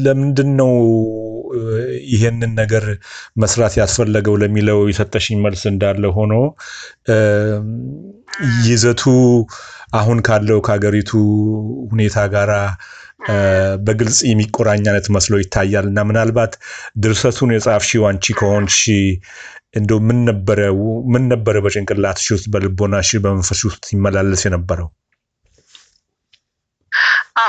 ለምንድን 0.06 0.50
ነው 0.60 0.72
ይሄንን 2.12 2.52
ነገር 2.62 2.86
መስራት 3.44 3.74
ያስፈለገው 3.80 4.36
ለሚለው 4.44 4.80
የሰጠሽኝ 4.92 5.38
መልስ 5.46 5.64
እንዳለ 5.72 6.04
ሆኖ 6.18 6.34
ይዘቱ 8.68 9.04
አሁን 10.00 10.20
ካለው 10.28 10.60
ከሀገሪቱ 10.66 11.12
ሁኔታ 11.92 12.18
ጋራ 12.34 12.52
በግልጽ 13.88 14.20
የሚቆራኝ 14.30 14.84
አይነት 14.84 15.08
መስሎ 15.16 15.34
ይታያል። 15.42 15.86
እና 15.92 16.00
ምናልባት 16.10 16.54
ድርሰቱን 17.04 17.52
የጻፍሽው 17.56 18.06
አንቺ 18.10 18.34
ከሆንሽ 18.40 18.80
እንደው 19.80 20.00
ምን 20.08 20.18
ነበረ 20.30 20.62
ምን 21.14 21.24
ነበረ 21.34 21.58
በጭንቅላትሽ 21.66 22.28
ውስጥ 22.36 22.48
በልቦናሽ 22.54 23.12
በመንፈስሽ 23.26 23.62
ውስጥ 23.70 23.84
ሲመላለስ 23.90 24.42
የነበረው? 24.48 24.90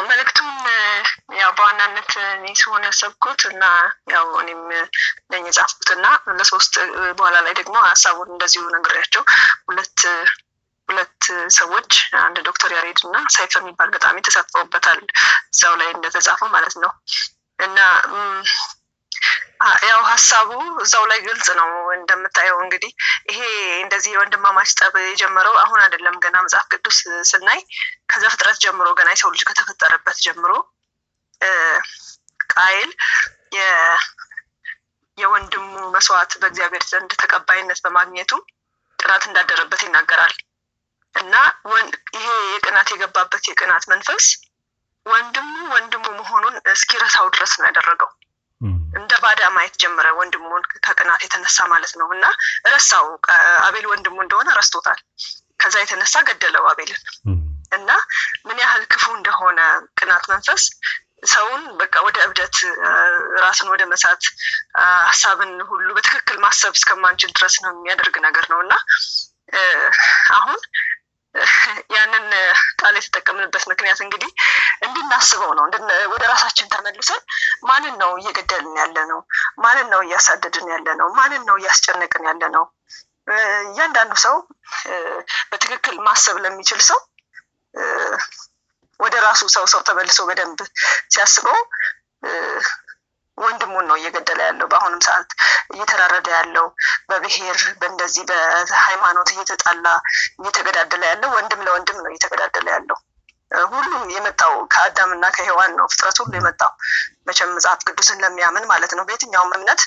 መልእክቱም 0.06 0.50
ያው 1.38 1.50
በዋናነት 1.52 2.10
እኔ 2.28 2.46
ሲሆን 2.58 2.86
ያሰብኩት 2.88 3.40
እና 3.50 3.64
ያው 4.10 4.26
እኔም 4.42 4.62
ነኝ 5.32 5.44
የጻፍኩት 5.48 5.90
እና 5.96 6.06
ለሶስት 6.38 6.74
በኋላ 7.18 7.36
ላይ 7.46 7.54
ደግሞ 7.60 7.76
ሀሳቡን 7.86 8.32
እንደዚሁ 8.34 8.62
ነግሬያቸው 8.74 9.24
ሁለት 9.68 10.00
ሁለት 10.88 11.22
ሰዎች 11.56 11.90
አንድ 12.20 12.36
ዶክተር 12.48 12.70
ያሬድ 12.76 13.00
እና 13.04 13.16
ሳይፈ 13.34 13.52
የሚባል 13.60 13.90
በጣም 13.94 14.22
ተሳትፈውበታል 14.24 15.00
እዛው 15.52 15.74
ላይ 15.80 15.90
እንደተጻፈው 15.94 16.48
ማለት 16.48 16.74
ነው። 16.84 16.92
እና 17.58 17.78
ያው 19.86 20.00
ሀሳቡ 20.08 20.50
እዛው 20.82 21.04
ላይ 21.10 21.18
ግልጽ 21.26 21.48
ነው። 21.58 21.68
እንደምታየው 21.96 22.58
እንግዲህ 22.64 22.92
ይሄ 23.30 23.40
እንደዚህ 23.82 24.10
የወንድማማች 24.14 24.70
ጠብ 24.80 24.94
የጀመረው 25.02 25.54
አሁን 25.62 25.80
አይደለም። 25.84 26.16
ገና 26.24 26.36
መጽሐፍ 26.46 26.66
ቅዱስ 26.72 26.98
ስናይ 27.30 27.60
ከዘፍጥረት 28.12 28.58
ጀምሮ 28.64 28.88
ገና 29.00 29.10
የሰው 29.14 29.32
ልጅ 29.34 29.42
ከተፈጠረበት 29.48 30.18
ጀምሮ 30.26 30.52
ቃይል 32.50 32.90
የወንድሙ 35.18 35.64
መስዋዕት 35.94 36.32
በእግዚአብሔር 36.40 36.84
ዘንድ 36.90 37.10
ተቀባይነት 37.22 37.80
በማግኘቱ 37.84 38.32
ቅናት 38.98 39.22
እንዳደረበት 39.28 39.80
ይናገራል 39.86 40.34
እና 41.14 41.34
ይሄ 42.16 42.26
የቅናት 42.52 42.88
የገባበት 42.92 43.44
የቅናት 43.50 43.84
መንፈስ 43.92 44.26
ወንድሙ 45.06 45.54
ወንድሙ 45.72 46.04
መሆኑን 46.18 46.54
እስኪረሳው 46.72 47.26
ድረስ 47.34 47.52
ነው 47.58 47.66
ያደረገው። 47.68 48.10
እንደ 48.92 49.12
ባዳ 49.22 49.42
ማየት 49.54 49.74
ጀመረ 49.82 50.08
ወንድሙን 50.18 50.64
ከቅናት 50.84 51.22
የተነሳ 51.26 51.58
ማለት 51.72 51.92
ነው። 52.00 52.08
እና 52.16 52.24
ረሳው። 52.72 53.06
አቤል 53.66 53.86
ወንድሙ 53.92 54.16
እንደሆነ 54.24 54.48
ረስቶታል። 54.58 55.00
ከዛ 55.60 55.74
የተነሳ 55.82 56.14
ገደለው 56.28 56.64
አቤልን 56.70 57.00
እና 57.72 57.90
ምን 58.46 58.58
ያህል 58.62 58.82
ክፉ 58.92 59.04
እንደሆነ 59.18 59.60
ቅናት 59.98 60.24
መንፈስ 60.32 60.62
ሰውን 61.26 61.62
በቃ 61.80 61.94
ወደ 62.06 62.16
እብደት 62.24 62.56
ራስን 63.42 63.68
ወደ 63.72 63.82
መሳት 63.92 64.22
ሀሳብን 65.08 65.52
ሁሉ 65.68 65.88
በትክክል 65.96 66.36
ማሰብ 66.44 66.72
እስከማንችል 66.78 67.30
ድረስ 67.36 67.54
ነው 67.64 67.70
የሚያደርግ 67.72 68.16
ነገር 68.26 68.46
ነው 68.52 68.60
እና 68.64 68.74
አሁን 70.34 70.58
ያንን 71.94 72.26
ቃል 72.80 72.94
የተጠቀምንበት 72.98 73.64
ምክንያት 73.70 74.00
እንግዲህ 74.04 74.30
እንድናስበው 74.86 75.52
ነው። 75.58 75.64
ወደ 76.12 76.22
ራሳችን 76.32 76.70
ተመልሰን 76.74 77.22
ማንን 77.62 77.94
ነው 78.02 78.10
እየገደልን 78.20 78.76
ያለ 78.82 78.98
ነው? 79.12 79.20
ማንን 79.58 79.88
ነው 79.92 80.00
እያሳደድን 80.06 80.68
ያለ 80.74 80.88
ነው? 81.00 81.08
ማንን 81.18 81.42
ነው 81.48 81.56
እያስጨነቅን 81.60 82.26
ያለ 82.30 82.42
ነው? 82.56 82.64
እያንዳንዱ 83.64 84.12
ሰው 84.24 84.36
በትክክል 85.50 85.96
ማሰብ 86.06 86.36
ለሚችል 86.44 86.80
ሰው 86.88 87.00
ወደ 89.00 89.14
ራሱ 89.26 89.42
ሰው 89.54 89.64
ሰው 89.72 89.80
ተመልሶ 89.88 90.20
በደንብ 90.28 90.58
ሲያስበው 91.12 91.58
ወንድሙን 93.44 93.86
ነው 93.90 93.96
እየገደለ 93.98 94.40
ያለው። 94.48 94.66
በአሁኑም 94.72 95.00
ሰዓት 95.06 95.30
እየተራረደ 95.74 96.28
ያለው 96.36 96.66
በብሔር 97.10 97.58
በእንደዚህ 97.80 98.24
በሃይማኖት 98.30 99.30
እየተጣላ 99.34 99.86
እየተገዳደለ 100.40 101.02
ያለው 101.10 101.30
ወንድም 101.36 101.64
ለወንድም 101.66 101.98
ነው 102.00 102.10
እየተገዳደለ 102.12 102.66
ያለው። 102.76 102.98
ሁሉም 103.72 104.04
የመጣው 104.12 104.54
ከአዳምና 104.72 105.24
ከሔዋን 105.34 105.72
ነው። 105.78 105.86
ፍጥረት 105.92 106.18
ሁሉ 106.20 106.32
የመጣው 106.38 106.70
መቼም 107.26 107.50
መጽሐፍ 107.56 107.80
ቅዱስን 107.88 108.22
ለሚያምን 108.22 108.64
ማለት 108.70 108.92
ነው። 108.98 109.04
በየትኛውም 109.08 109.52
እምነት 109.56 109.80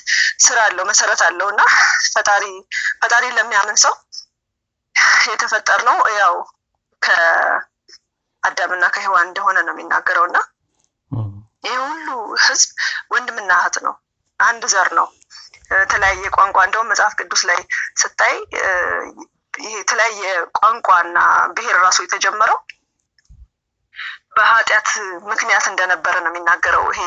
ስራ 0.45 0.57
አለው 0.67 0.85
መሰረት 0.91 1.21
አለው 1.27 1.47
እና 1.53 1.62
ፈጣሪ 2.13 2.43
ፈጣሪ 3.01 3.25
ለሚያምን 3.38 3.77
ሰው 3.85 3.95
የተፈጠር 5.29 5.79
ነው 5.88 5.97
ያው 6.19 6.35
ከአዳምና 7.01 8.83
ከሔዋን 8.95 9.27
እንደሆነ 9.29 9.57
ነው 9.65 9.74
የሚናገረው 9.75 10.25
እና 10.29 10.38
ይህ 11.65 11.77
ሁሉ 11.84 12.07
ህዝብ 12.45 12.69
ወንድምና 13.13 13.51
እህት 13.60 13.77
ነው። 13.86 13.95
አንድ 14.39 14.63
ዘር 14.74 14.89
ነው። 14.98 15.07
የተለያየ 15.75 16.24
ቋንቋ 16.36 16.57
እንደውም 16.65 16.89
መጽሐፍ 16.91 17.13
ቅዱስ 17.19 17.41
ላይ 17.50 17.60
ስታይ 18.01 18.36
ይሄ 19.57 19.74
የተለያየ 19.75 20.22
ቋንቋና 20.57 21.17
ብሔር 21.55 21.77
ራሱ 21.84 21.98
የተጀመረው 22.03 22.57
በኃጢአት 24.38 24.89
ምክንያት 25.29 25.65
እንደነበረ 25.72 26.15
ነው 26.24 26.31
የሚናገረው። 26.31 26.86
ይሄ 26.93 27.01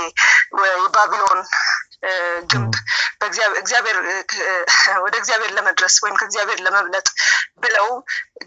የባቢሎን 0.76 1.40
ግንብ 2.50 2.74
እግዚአብሔር 3.58 3.96
ወደ 5.04 5.14
እግዚአብሔር 5.20 5.50
ለመድረስ 5.56 5.94
ወይም 6.04 6.18
ከእግዚአብሔር 6.20 6.60
ለመብለጥ 6.66 7.08
ብለው 7.64 7.88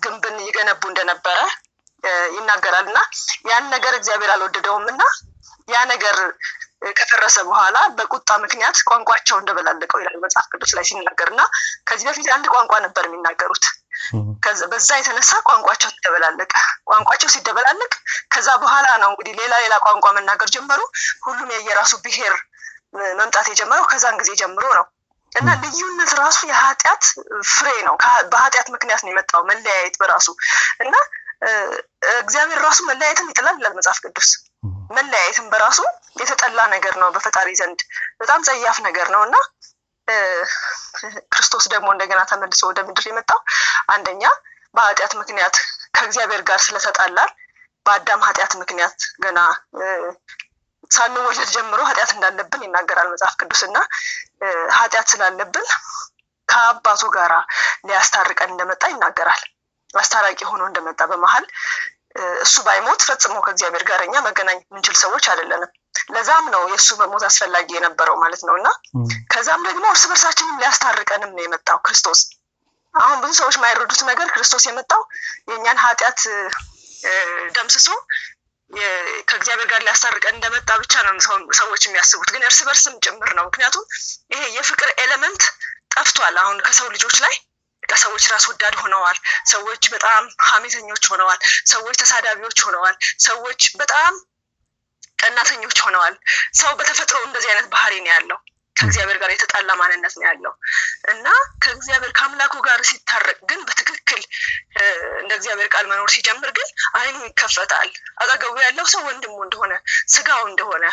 ግንብን 0.03 0.37
ይገነቡ 0.47 0.81
እንደነበረ 0.91 1.37
ይናገራል 2.35 2.85
እና 2.87 2.99
ያን 3.49 3.65
ነገር 3.73 3.93
እግዚአብሔር 3.97 4.31
አልወደደውም 4.35 4.85
እና 4.93 5.01
ያ 5.67 5.81
ነገር 5.91 6.15
ከፈረሰ 6.99 7.37
በኋላ 7.47 7.77
በቁጣ 7.97 8.29
ምክንያት 8.43 8.77
ቋንቋቸው 8.87 9.37
እንደበላለቀው 9.41 9.99
ይላል 10.01 10.15
መጽሐፍ 10.23 10.45
ቅዱስ 10.53 10.71
ላይ 10.77 10.85
ሲናገር 10.89 11.27
እና 11.33 11.41
ከዚህ 11.87 12.05
በፊት 12.09 12.27
አንድ 12.35 12.45
ቋንቋ 12.53 12.73
ነበር 12.85 13.03
የሚናገሩት። 13.07 13.65
በዛ 14.71 14.89
የተነሳ 14.99 15.31
ቋንቋቸው 15.47 15.89
ሲደበላለቅ 15.93 16.51
ቋንቋቸው 16.89 17.29
ሲደበላለቅ 17.33 17.91
ከዛ 18.33 18.49
በኋላ 18.63 18.87
ነው 19.01 19.09
እንግዲህ 19.11 19.33
ሌላ 19.41 19.53
ሌላ 19.63 19.75
ቋንቋ 19.85 20.07
መናገር 20.17 20.49
ጀመሩ። 20.55 20.79
ሁሉም 21.25 21.49
የየራሱ 21.55 21.93
ብሔር 22.05 22.35
መምጣት 23.19 23.47
የጀመረው 23.51 23.85
ከዛን 23.91 24.17
ጊዜ 24.21 24.31
ጀምሮ 24.41 24.65
ነው 24.79 24.85
እና 25.31 25.49
ልዩነት 25.61 26.11
ራሱ 26.19 26.39
የኃጢአት 26.49 27.03
ፍሬ 27.51 27.67
ነው። 27.85 27.95
በኃጢአት 28.31 28.67
ምክንያት 28.73 29.01
ነው 29.03 29.11
የመጣው 29.11 29.43
መለያየት 29.51 29.95
በራሱ 30.01 30.27
እና 30.79 30.95
እግዚአብሔር 32.21 32.59
ራሱ 32.63 32.79
መለያየትን 32.89 33.29
ይጥላል 33.31 33.55
ይላል 33.59 33.73
መጽሐፍ 33.77 33.99
ቅዱስ። 34.05 34.29
መለያየትን 34.91 35.45
በራሱ 35.51 35.79
የተጠላ 36.21 36.59
ነገር 36.73 36.93
ነው 37.01 37.09
በፈጣሪ 37.15 37.49
ዘንድ 37.59 37.79
በጣም 38.21 38.41
ጸያፍ 38.47 38.77
ነገር 38.87 39.07
ነው 39.15 39.21
እና 39.27 39.35
ክርስቶስ 41.33 41.65
ደግሞ 41.73 41.87
እንደገና 41.93 42.21
ተመልሶ 42.31 42.61
ወደ 42.69 42.79
ምድር 42.87 43.05
የመጣው 43.09 43.39
አንደኛ 43.87 44.23
በኃጢአት 44.75 45.13
ምክንያት 45.21 45.55
ከእግዚአብሔር 45.95 46.41
ጋር 46.49 46.59
ስለተጣላል 46.65 47.31
በአዳም 47.85 48.25
ኃጢአት 48.27 48.53
ምክንያት 48.61 48.99
ገና 49.23 49.39
ሳንወለድ 50.91 51.49
ጀምሮ 51.55 51.79
ኃጢአት 51.89 52.11
እንዳለብን 52.15 52.63
ይናገራል 52.65 53.07
መጽሐፍ 53.13 53.33
ቅዱስ 53.41 53.61
እና 53.67 53.77
ኃጢአት 54.77 55.07
ስላለብን 55.11 55.67
ከአባቱ 56.49 57.03
ጋራ 57.15 57.33
ሊያስታርቀን 57.87 58.51
እንደመጣ 58.53 58.83
ይናገራል። 58.93 59.43
አስታራቂ 59.93 60.39
ሆኖ 60.49 60.61
እንደመጣ 60.69 61.01
በመሀል 61.11 61.45
እሱ 62.43 62.55
ባይሞት 62.65 63.01
ፈጽሞ 63.07 63.35
ከእግዚአብሔር 63.43 63.83
ጋር 63.89 63.99
እኛ 64.05 64.15
መገናኘት 64.25 64.65
የምንችል 64.65 64.95
ሰዎች 65.01 65.25
አይደለንም። 65.31 65.71
ለዛም 66.13 66.45
ነው 66.53 66.61
የእሱ 66.71 66.89
መሞት 67.01 67.23
አስፈላጊ 67.27 67.69
የነበረው 67.75 68.15
ማለት 68.23 68.41
ነው 68.47 68.55
እና 68.59 68.67
ከዛም 69.33 69.61
ደግሞ 69.67 69.85
እርስ 69.93 70.03
በርሳችንም 70.09 70.59
ሊያስታርቀንም 70.61 71.31
ነው 71.35 71.43
የመጣው 71.45 71.79
ክርስቶስ። 71.85 72.21
አሁን 72.93 73.17
ብዙ 73.23 73.31
ሰዎች 73.39 73.55
የማይረዱት 73.57 74.01
ነገር 74.09 74.27
ክርስቶስ 74.33 74.63
የመጣው 74.67 75.01
የእኛን 75.49 75.79
ኃጢአት 75.83 76.19
ደምስሶ 77.55 77.87
ከእግዚአብሔር 79.29 79.67
ጋር 79.71 79.81
ሊያስታርቀን 79.85 80.35
እንደመጣ 80.35 80.69
ብቻ 80.81 80.93
ነው 81.05 81.13
ሰዎች 81.59 81.81
የሚያስቡት፣ 81.87 82.29
ግን 82.35 82.43
እርስ 82.47 82.59
በርስም 82.67 82.95
ጭምር 83.05 83.31
ነው። 83.37 83.45
ምክንያቱም 83.49 83.85
ይሄ 84.31 84.41
የፍቅር 84.57 84.91
element 85.03 85.41
ጠፍቷል 85.95 86.35
አሁን 86.43 86.59
ከሰው 86.67 86.87
ልጆች 86.95 87.17
ላይ 87.25 87.33
ሰዎች 87.97 88.23
ራስ 88.31 88.45
ወዳድ 88.49 88.75
ሆነዋል። 88.75 89.17
ሰዎች 89.45 89.83
በጣም 89.89 90.23
ሀሜተኞች 90.45 91.05
ሆነዋል። 91.11 91.39
ሰዎች 91.65 91.95
ተሳዳቢዎች 91.97 92.59
ሆነዋል። 92.61 92.95
ሰዎች 93.19 93.61
በጣም 93.77 94.13
ቀናተኞች 95.19 95.77
ሆነዋል። 95.79 96.15
ሰው 96.53 96.71
በተፈጥሮ 96.75 97.17
እንደዚህ 97.25 97.49
አይነት 97.49 97.67
ባህሪ 97.69 97.93
ነው 97.99 98.11
ያለው። 98.13 98.39
ከእግዚአብሔር 98.75 99.17
ጋር 99.21 99.29
የተጣላ 99.31 99.71
ማንነት 99.73 100.13
ነው 100.17 100.25
ያለው 100.27 100.53
እና 101.09 101.27
ከእግዚአብሔር 101.63 102.11
ከአምላኩ 102.11 102.53
ጋር 102.67 102.79
ሲታረቅ 102.81 103.37
ግን 103.49 103.59
በትክክል 103.65 104.21
እንደ 105.21 105.31
እግዚአብሔር 105.35 105.67
ቃል 105.69 105.85
መኖር 105.87 106.09
ሲጀምር 106.09 106.51
ግን 106.51 106.69
አይኑ 106.95 107.17
ይከፈታል። 107.25 107.89
አጠገቡ 108.17 108.55
ያለው 108.61 108.85
ሰው 108.85 109.01
ወንድሙ 109.07 109.35
እንደሆነ 109.43 109.73
ስጋው 110.07 110.43
እንደሆነ 110.47 110.85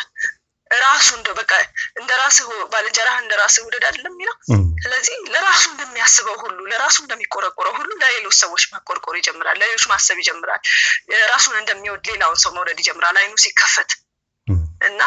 ራሱ 0.71 1.07
እንደ 1.17 1.29
በቃ 1.37 1.51
እንደ 1.99 2.11
ራስህ 2.19 2.47
ባልንጀራህ 2.71 3.17
እንደ 3.21 3.33
ራስህ 3.41 3.63
ውደድ 3.67 3.83
አይደለም 3.87 4.13
የሚለው። 4.15 4.35
ስለዚህ 4.83 5.15
ለራሱ 5.33 5.63
እንደሚያስበው 5.71 6.35
ሁሉ 6.43 6.57
ለራሱ 6.71 6.97
እንደሚቆረቆረው 7.03 7.73
ሁሉ 7.79 7.89
ለሌሎች 8.01 8.35
ሰዎች 8.41 8.65
መቆርቆር 8.73 9.15
ይጀምራል። 9.19 9.57
ለሌሎች 9.61 9.85
ማሰብ 9.91 10.19
ይጀምራል። 10.21 10.61
ራሱን 11.31 11.57
እንደሚወድ 11.61 12.05
ሌላውን 12.11 12.39
ሰው 12.43 12.53
መውደድ 12.57 12.79
ይጀምራል። 12.83 13.17
አይኑ 13.21 13.33
ሲከፈት 13.45 13.91
እና 14.81 15.01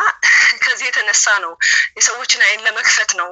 ከዚህ 0.62 0.86
የተነሳ 0.88 1.24
ነው 1.44 1.52
የሰዎችን 1.96 2.42
አይን 2.46 2.64
ለመክፈት 2.66 3.10
ነው። 3.20 3.28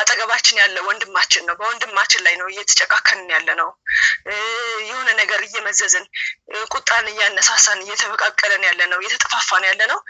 አጠገባችን 0.00 0.60
ያለ 0.62 0.76
ወንድማችን 0.88 1.44
ነው። 1.48 1.54
በወንድማችን 1.60 2.22
ላይ 2.26 2.34
ነው 2.40 2.46
እየተጨካከንን 2.52 3.30
ያለ 3.34 3.48
ነው። 3.60 3.70
የሆነ 4.88 5.08
ነገር 5.20 5.40
እየመዘዝን 5.46 6.04
ቁጣን 6.72 7.06
እያነሳሳን 7.12 7.80
እየተበቃቀለን 7.84 8.64
ያለ 8.68 8.80
ነው። 8.92 9.00
እየተጠፋፋን 9.02 9.66
ያለ 9.70 9.80
ነው 9.92 10.00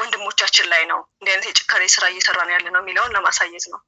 ወንድሞቻችን 0.00 0.68
ላይ 0.72 0.84
ነው። 0.92 1.00
እንዲህ 1.14 1.32
አይነት 1.32 1.46
የጭካኔ 1.50 1.84
ስራ 1.94 2.04
እየሰራን 2.12 2.52
ያለ 2.54 2.66
ነው 2.74 2.80
የሚለውን 2.82 3.14
ለማሳየት 3.16 3.66
ነው። 3.72 3.80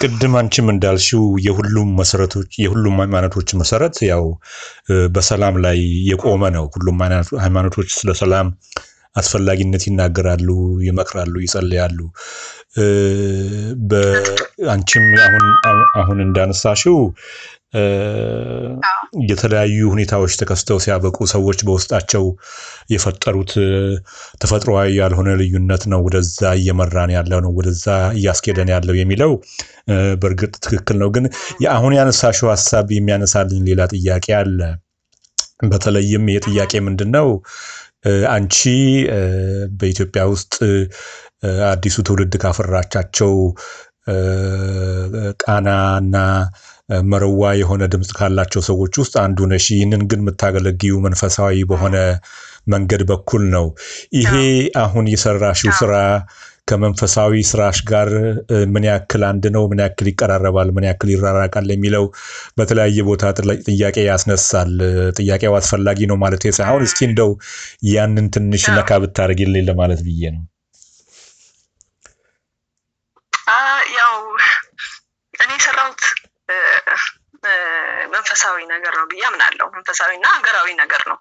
ቅድም 0.00 0.34
አንቺም 0.40 0.68
እንዳልሽው 0.72 1.24
የሁሉም 1.46 1.88
መሰረቶች 2.00 2.50
የሁሉም 2.62 2.96
ሃይማኖቶች 3.02 3.48
መሰረት 3.60 3.96
ያው 4.08 4.24
በሰላም 5.14 5.56
ላይ 5.64 5.78
የቆመ 6.10 6.44
ነው። 6.56 6.66
ሁሉም 6.74 6.98
ሃይማኖቶች 7.42 7.88
ስለ 7.98 8.12
ሰላም 8.20 8.48
አስፈላጊነት 9.16 9.84
ይናገራሉ፣ 9.88 10.48
ይመክራሉ፣ 10.86 11.34
ይጸልያሉ። 11.44 11.98
በአንቺም 13.90 15.06
አሁን 15.24 15.46
አሁን 16.00 16.18
እንዳነሳሽው 16.26 16.98
የተለያዩ 19.28 19.78
ሁኔታዎች 19.92 20.32
ተከስተው 20.40 20.78
ሲያበቁ 20.84 21.26
ሰዎች 21.32 21.58
በውስጣቸው 21.66 22.24
የፈጠሩት 22.92 23.52
ተፈጥሯዊ 24.42 24.88
ያልሆነ 24.98 25.28
ልዩነት 25.40 25.82
ነው 25.92 26.00
ወደዛ 26.06 26.50
እየመራን 26.60 27.12
ያለው 27.16 27.40
ነው 27.46 27.52
ወደዛ 27.58 27.86
እያስኬደን 28.18 28.70
ያለው 28.74 28.96
የሚለው 29.00 29.32
በእርግጥ 30.22 30.54
ትክክል 30.64 30.98
ነው። 31.02 31.10
ግን 31.16 31.26
አሁን 31.72 31.96
ያነሳሽው 31.98 32.50
ሀሳብ 32.54 32.86
የሚያነሳልኝ 32.96 33.62
ሌላ 33.70 33.82
ጥያቄ 33.94 34.26
አለ። 34.40 34.60
በተለይም 35.64 36.24
የጥያቄ 36.32 36.72
ምንድን 36.86 37.10
ነው? 37.16 37.28
አንቺ 38.30 38.56
በኢትዮጵያ 39.78 40.22
ውስጥ 40.32 40.54
አዲሱ 41.68 41.96
ትውልድ 42.06 42.34
ካፈራቻቸው 42.42 43.34
ቃና 45.42 45.68
እና 46.00 46.16
መረዋ 47.04 47.42
የሆነ 47.60 47.82
ድምፅ 47.92 48.10
ካላቸው 48.18 48.62
ሰዎች 48.68 48.94
ውስጥ 49.00 49.14
አንዱ 49.24 49.46
ነሽ። 49.50 49.66
ይህንን 49.74 50.02
ግን 50.10 50.20
የምታገለግዩ 50.22 50.92
መንፈሳዊ 51.06 51.56
በሆነ 51.70 51.96
መንገድ 52.66 53.02
በኩል 53.10 53.42
ነው። 53.54 53.66
ይሄ 54.14 54.32
አሁን 54.82 55.04
የሰራሽው 55.12 55.72
ስራ 55.80 55.94
ከመንፈሳዊ 56.68 57.32
ስራሽ 57.50 57.78
ጋር 57.90 58.08
ምን 58.72 58.84
ያክል 58.88 59.22
አንድ 59.28 59.44
ነው? 59.54 59.62
ምን 59.70 59.80
ያክል 59.84 60.06
ይቀራረባል? 60.10 60.68
ምን 60.76 60.84
ያክል 60.88 61.08
ይራራቃል? 61.14 61.66
የሚለው 61.74 62.04
በተለያየ 62.58 62.98
ቦታ 63.08 63.22
ጥያቄ 63.68 63.96
ያስነሳል። 64.08 64.72
ጥያቄው 65.18 65.56
አስፈላጊ 65.60 66.08
ነው 66.10 66.18
ማለት 66.24 66.44
ሳይሆን 66.58 66.84
እስኪ 66.88 67.00
እንደው 67.10 67.32
ያንን 67.92 68.28
ትንሽ 68.36 68.64
ነካ 68.76 69.00
ብታደርጊልኝ 69.04 69.64
ለማለት 69.70 70.02
ብዬ 70.08 70.22
ነው። 70.36 70.44
ያው 73.98 74.14
እኔ 75.34 75.50
የሰራሁት 75.56 76.02
መንፈሳዊ 78.14 78.56
ነገር 78.72 78.92
ነው 78.98 79.06
ብዬ 79.10 79.22
አምናለሁ። 79.28 79.66
መንፈሳዊ 79.74 80.10
እና 80.18 80.26
ሀገራዊ 80.36 80.68
ነገር 80.80 81.02
ነው። 81.10 81.18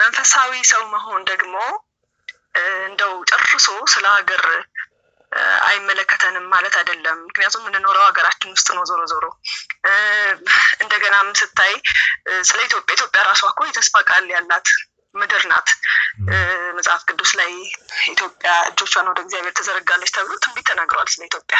መንፈሳዊ 0.00 0.52
ሰው 0.70 0.82
መሆን 0.94 1.20
ደግሞ 1.30 1.54
ጨርሶ 3.60 3.70
ስለ 3.92 4.04
ሀገር 4.14 4.42
አይመለከተንም 5.68 6.44
ማለት 6.52 6.74
አይደለም። 6.80 7.16
ምክንያቱም 7.24 7.62
የምንኖረው 7.62 8.04
ሀገራችን 8.08 8.52
ውስጥ 8.54 8.68
ነው። 8.76 8.84
ዞሮ 8.90 9.00
ዞሮ 9.10 9.24
እንደገናም 10.82 11.28
ስታይ 11.40 11.72
ስለ 12.48 12.58
ኢትዮጵያ 12.68 12.94
ኢትዮጵያ 12.96 13.22
ራሷ 13.28 13.42
እኮ 13.50 13.66
የተስፋ 13.68 14.02
ቃል 14.10 14.26
ያላት 14.34 14.68
ምድር 15.14 15.42
ናት። 15.50 15.68
መጽሐፍ 16.78 17.02
ቅዱስ 17.10 17.30
ላይ 17.40 17.50
ኢትዮጵያ 18.12 18.50
እጆቿን 18.70 19.10
ወደ 19.10 19.20
እግዚአብሔር 19.24 19.54
ተዘረጋለች 19.60 20.12
ተብሎ 20.16 20.34
ትንቢት 20.44 20.66
ተናግረዋል 20.70 21.08
ስለ 21.14 21.22
ኢትዮጵያ። 21.30 21.58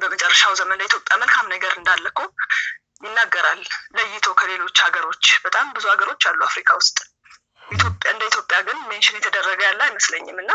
በመጨረሻው 0.00 0.54
ዘመን 0.60 0.80
ለኢትዮጵያ 0.80 1.16
መልካም 1.22 1.50
ነገር 1.54 1.74
እንዳለ 1.78 2.06
እኮ 2.12 2.20
ይናገራል። 3.02 3.60
ለይቶ 3.96 4.28
ከሌሎች 4.38 4.78
ሀገሮች 4.86 5.24
በጣም 5.44 5.66
ብዙ 5.76 5.84
ሀገሮች 5.92 6.22
አሉ 6.30 6.40
አፍሪካ 6.46 6.70
ውስጥ 6.80 6.98
እንደ 8.06 8.22
ኢትዮጵያ 8.28 8.58
ግን 8.66 8.78
mention 8.90 9.18
የተደረገ 9.18 9.60
ያለ 9.68 9.80
አይመስለኝም። 9.86 10.38
እና 10.42 10.52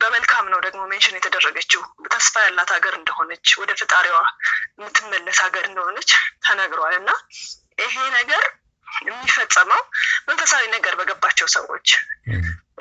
በመልካም 0.00 0.46
ነው 0.52 0.58
ደግሞ 0.64 0.80
mention 0.90 1.16
የተደረገችው። 1.18 1.82
ተስፋ 2.08 2.42
ያላት 2.44 2.70
ሀገር 2.74 2.94
እንደሆነች 2.98 3.48
ወደ 3.60 3.70
ፈጣሪዋ 3.80 4.18
የምትመለስ 4.78 5.38
ሀገር 5.44 5.64
እንደሆነች 5.68 6.10
ተነግሯል። 6.46 6.94
እና 7.00 7.10
ይሄ 7.78 7.94
ነገር 8.18 8.44
የሚፈጸመው 9.06 9.80
መንፈሳዊ 10.28 10.64
ነገር 10.74 10.94
በገባቸው 10.98 11.48
ሰዎች 11.56 11.88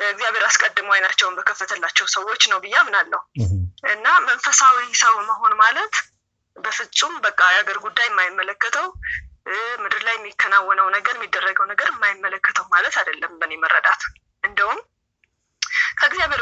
እግዚአብሔር 0.07 0.43
አስቀድሞ 0.47 0.89
አይናቸውን 0.95 1.37
በከፈተላቸው 1.37 2.07
ሰዎች 2.15 2.41
ነው 2.51 2.59
ብዬ 2.63 2.75
አምናለሁ። 2.81 3.21
እና 3.93 4.07
መንፈሳዊ 4.27 4.77
ሰው 5.01 5.15
መሆን 5.29 5.53
ማለት 5.63 5.95
በፍጹም 6.55 7.13
በቃ 7.25 7.41
የሀገር 7.53 7.77
ጉዳይ 7.85 8.07
የማይመለከተው 8.09 8.87
ምድር 9.83 10.01
ላይ 10.05 10.15
የሚከናወነው 10.17 10.87
ነገር 10.95 11.13
የሚደረገው 11.17 11.65
ነገር 11.71 11.87
የማይመለከተው 11.91 12.65
ማለት 12.73 12.95
አይደለም 13.01 13.33
በእኔ 13.39 13.53
መረዳት። 13.63 14.01
እንደውም 14.43 14.79
ከእግዚአብሔር 15.99 16.41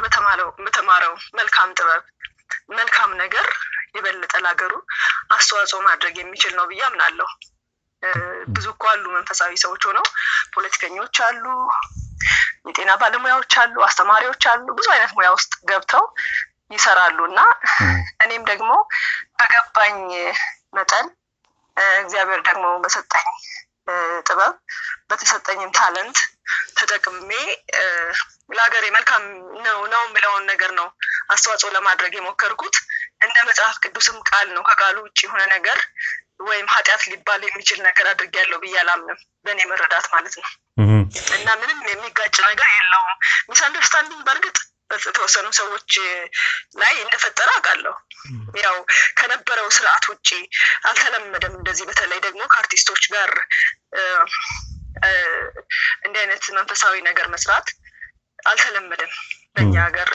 በተማረው 0.66 1.14
መልካም 1.38 1.74
ጥበብ 1.78 2.04
መልካም 2.74 3.12
ነገር 3.22 3.48
የበለጠ 3.96 4.34
ለሀገሩ 4.44 4.74
አስተዋጽኦ 5.36 5.80
ማድረግ 5.88 6.16
የሚችል 6.20 6.54
ነው 6.60 6.66
ብዬ 6.70 6.82
አምናለሁ። 6.88 7.28
ብዙ 8.54 8.66
እኮ 8.74 8.84
አሉ 8.92 9.04
መንፈሳዊ 9.16 9.54
ሰዎች 9.64 9.84
ሆነው 9.90 10.06
ፖለቲከኞች 10.54 11.18
አሉ፣ 11.28 11.44
የጤና 12.68 12.92
ባለሙያዎች 13.02 13.54
አሉ፣ 13.62 13.76
አስተማሪዎች 13.88 14.44
አሉ፣ 14.52 14.66
ብዙ 14.78 14.88
አይነት 14.96 15.12
ሙያ 15.18 15.30
ውስጥ 15.36 15.54
ገብተው 15.70 16.04
ይሰራሉ። 16.72 17.20
እና 17.30 17.40
እኔም 18.26 18.44
ደግሞ 18.52 18.72
በገባኝ 19.40 19.98
መጠን 20.74 21.08
እግዚአብሔር 22.04 22.42
ደግሞ 22.48 22.66
በሰጠኝ 22.84 23.28
ጥበብ 24.28 24.54
በተሰጠኝም 25.10 25.72
ታለንት 25.78 26.18
ተጠቅሜ 26.78 27.32
ለሀገሬ 28.54 28.86
መልካም 28.96 29.24
ነው 29.66 29.80
ነው 29.94 30.02
የምለውን 30.06 30.44
ነገር 30.52 30.72
ነው 30.80 30.88
አስተዋጽኦ 31.30 31.70
ለማድረግ 31.76 32.14
የሞከርኩት። 32.16 32.76
እንደ 33.22 33.38
መጽሐፍ 33.50 33.76
ቅዱስም 33.84 34.18
ቃል 34.30 34.48
ነው። 34.56 34.64
ከቃሉ 34.70 34.98
ውጭ 35.06 35.20
የሆነ 35.26 35.44
ነገር 35.54 35.80
ወይም 36.48 36.68
ኃጢአት 36.74 37.02
ሊባል 37.12 37.42
የሚችል 37.46 37.80
ነገር 37.88 38.06
አድርጌያለሁ 38.12 38.58
ብዬ 38.64 38.76
አላምንም፣ 38.82 39.20
በእኔ 39.46 39.60
መረዳት 39.72 40.06
ማለት 40.14 40.36
ነው። 40.42 40.50
እና 41.36 41.48
ምንም 41.62 41.80
የሚጋጭ 41.92 42.36
ነገር 42.46 42.70
የለውም። 42.76 43.18
misunderstanding 43.50 44.22
በእርግጥ 44.28 44.58
በተወሰኑ 44.90 45.48
ሰዎች 45.60 45.92
ላይ 46.82 46.94
እንደፈጠረ 47.04 47.50
አውቃለሁ። 47.56 47.94
ያው 48.64 48.76
ከነበረው 49.20 49.68
ስርዓት 49.78 50.06
ውጭ 50.12 50.30
አልተለመደም። 50.90 51.56
እንደዚህ 51.60 51.86
በተለይ 51.90 52.20
ደግሞ 52.28 52.42
ከአርቲስቶች 52.54 53.04
ጋር 53.14 53.32
እንዲህ 56.06 56.20
አይነት 56.24 56.44
መንፈሳዊ 56.58 56.96
ነገር 57.10 57.28
መስራት 57.34 57.70
አልተለመደም 58.44 59.12
በእኛ 59.56 59.76
ሀገር። 59.86 60.10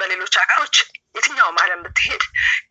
በሌሎች 0.00 0.34
ሀገሮች 0.42 0.76
የትኛውም 1.16 1.56
ዓለም 1.62 1.80
ብትሄድ 1.84 2.22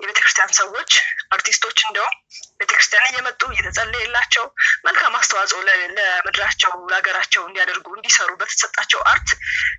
የቤተክርስቲያን 0.02 0.52
ሰዎች 0.60 0.92
አርቲስቶች 1.32 1.78
እንደውም 1.88 2.16
ቤተክርስቲያን 2.60 3.08
እየመጡ 3.10 3.42
እየተጸለየላቸው 3.52 4.46
መልካም 4.86 5.18
አስተዋጽኦ 5.20 5.60
ለምድራቸው 5.68 6.72
ለሀገራቸው 6.90 7.44
እንዲያደርጉ 7.48 7.88
እንዲሰሩ 7.96 8.30
በተሰጣቸው 8.42 9.02
art 9.12 9.30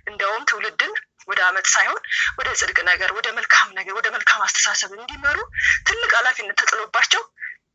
እንደውም 0.07 0.45
ትውልድን 0.51 0.93
ወደ 1.27 1.39
አመጽ 1.47 1.67
ሳይሆን 1.67 2.01
ወደ 2.37 2.49
ጽድቅ 2.59 2.77
ነገር 2.83 3.09
ወደ 3.17 3.27
መልካም 3.37 3.69
ነገር 3.79 3.93
ወደ 3.93 4.07
መልካም 4.11 4.41
አስተሳሰብ 4.41 4.91
እንዲመሩ 4.99 5.37
ትልቅ 5.85 6.11
ኃላፊነት 6.19 6.57
ተጥሎባቸው 6.61 7.23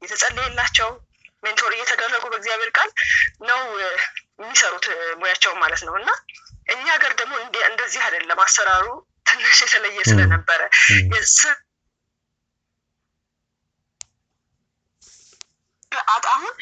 የተጸለየላቸው 0.02 0.90
mentor 1.42 1.72
እየተደረጉ 1.74 2.24
በእግዚአብሔር 2.32 2.70
ቃል 2.78 2.90
ነው 3.48 3.61
የሚሰሩት 4.40 4.87
ሙያቸው 5.20 5.52
ማለት 5.62 5.82
ነው። 5.88 5.94
እና 6.00 6.11
እኛ 6.68 6.85
ሀገር 6.94 7.12
ደግሞ 7.20 7.35
እንደዚህ 7.70 8.00
አይደለም። 8.06 8.40
አሰራሩ 8.46 8.87
ትንሽ 9.28 9.59
የተለየ 9.64 10.00
ስለነበረ 10.11 10.61
አሁን 16.28 16.54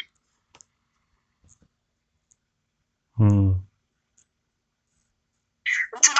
እንትኑ 5.95 6.19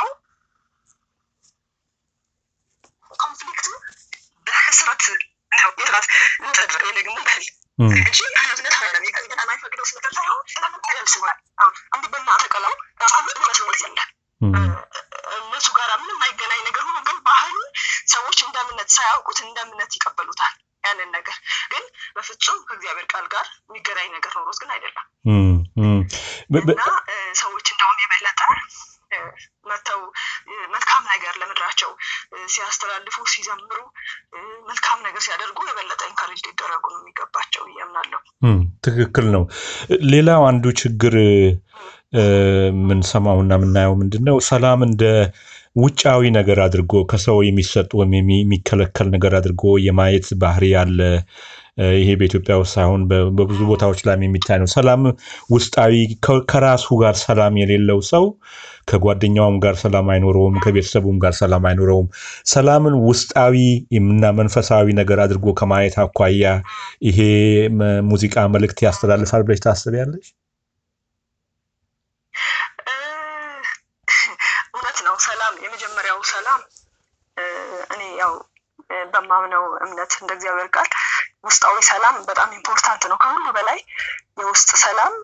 ኮንፍሊክቱ 3.35 3.69
በስራት 4.47 5.03
የጥራት 5.79 6.07
ንጥድር 6.43 6.83
ወይ 6.87 6.93
ደግሞ 6.99 7.17
በህል 7.21 7.45
እንጂ 8.01 8.19
ሃይማኖትነት 8.35 8.75
አይደለም። 8.79 9.05
ገና 9.31 9.41
የማይፈቅደው 9.45 9.87
ነገር 9.97 10.13
ሳይሆን 10.19 10.43
ለመጠቀም 10.57 11.07
ሲሆናል 11.13 11.39
አንድ 11.95 12.05
በና 12.13 12.31
ተቀላው 12.43 12.75
ራሳሁ 13.03 13.23
መስሎት 13.43 13.81
ያለ 13.85 14.01
እነሱ 15.39 15.67
ጋር 15.79 15.91
ምንም 16.03 16.21
አይገናኝ 16.27 16.61
ነገር 16.69 16.83
ሆኖ 16.87 16.99
ግን 17.09 17.19
ባህሉ 17.29 17.57
ሰዎች 18.15 18.39
እንደ 18.47 18.57
እምነት 18.65 18.89
ሳያውቁት 18.97 19.39
እንደ 19.45 19.59
እምነት 19.67 19.93
ይቀበሉታል። 19.99 20.55
ያንን 20.85 21.11
ነገር 21.17 21.37
ግን 21.71 21.85
በፍጹም 22.17 22.59
ከእግዚአብሔር 22.67 23.07
ቃል 23.13 23.27
ጋር 23.35 23.47
የሚገናኝ 23.63 24.09
ነገር 24.17 24.33
ኖሮት 24.39 24.59
ግን 24.63 24.71
አይደለም 24.75 25.07
እና 26.75 26.83
ሰዎች 27.41 27.67
እንደውም 27.75 28.01
የበለጠ 28.03 28.41
መጥተው 29.67 30.01
መልካም 30.75 31.03
ነገር 31.13 31.35
ለምድራቸው 31.41 31.91
ሲያስተላልፉ 32.55 33.17
ሲዘምሩ 33.33 33.79
መልካም 34.69 34.99
ነገር 35.07 35.23
ሲያደርጉ 35.27 35.59
የበለጠ 35.69 36.01
ኢንካሬጅ 36.11 36.41
ሊደረጉ 36.47 36.85
ነው 36.95 37.01
የሚገባቸው 37.03 37.65
እያምናለሁ። 37.71 38.21
ትክክል 38.87 39.27
ነው። 39.37 39.45
ሌላው 40.13 40.43
አንዱ 40.51 40.65
ችግር 40.83 41.17
የምንሰማውና 42.19 43.53
የምናየው 43.57 43.95
ምንድን 44.01 44.25
ነው? 44.29 44.37
ሰላም 44.49 44.81
እንደ 44.89 45.05
ውጫዊ 45.77 46.23
ነገር 46.37 46.59
አድርጎ 46.65 46.95
ከሰው 47.11 47.39
የሚሰጥ 47.45 47.91
ወይም 48.01 48.13
የሚከለከል 48.35 49.09
ነገር 49.15 49.33
አድርጎ 49.39 49.63
የማየት 49.87 50.27
ባህሪ 50.43 50.65
ያለ 50.75 51.01
ይሄ 51.79 52.09
በኢትዮጵያ 52.19 52.55
ውስጥ 52.59 52.73
ሳይሆን 52.77 53.01
በብዙ 53.37 53.61
ቦታዎች 53.71 54.01
ላይ 54.07 54.17
የሚታይ 54.21 54.59
ነው። 54.63 54.69
ሰላም 54.75 55.01
ውስጣዊ 55.51 55.95
ከራሱ 56.51 56.87
ጋር 57.03 57.15
ሰላም 57.23 57.55
የሌለው 57.61 58.01
ሰው 58.11 58.25
ከጓደኛውም 58.89 59.57
ጋር 59.65 59.75
ሰላም 59.83 60.07
አይኖረውም፣ 60.15 60.57
ከቤተሰቡም 60.65 61.17
ጋር 61.25 61.35
ሰላም 61.41 61.65
አይኖረውም። 61.69 62.09
ሰላምን 62.53 62.97
ውስጣዊ 63.07 63.57
እና 64.01 64.31
መንፈሳዊ 64.39 64.87
ነገር 65.01 65.21
አድርጎ 65.25 65.55
ከማየት 65.61 65.97
አኳያ 66.05 66.45
ይሄ 67.09 67.19
ሙዚቃ 68.11 68.47
መልእክት 68.55 68.81
ያስተላልፋል 68.87 69.45
ብለሽ 69.47 69.63
ታስቢያለሽ? 69.67 70.27
እውነት 74.75 74.99
ነው። 75.07 75.17
ሰላም 75.27 75.55
የመጀመሪያው 75.65 76.19
ሰላም 76.31 76.61
እኔ 77.95 78.03
ያው 78.21 78.33
በማምነው 79.13 79.65
እምነት 79.85 80.13
እንደ 80.21 80.31
እግዚአብሔር 80.37 80.69
ቃል 80.75 80.89
ውስጣዊ 81.45 81.77
ሰላም 81.89 82.17
በጣም 82.29 82.51
important 82.59 83.03
ነው። 83.11 83.17
ከሁሉ 83.23 83.47
በላይ 83.57 83.79
የውስጥ 84.41 84.71
ሰላም 84.85 85.15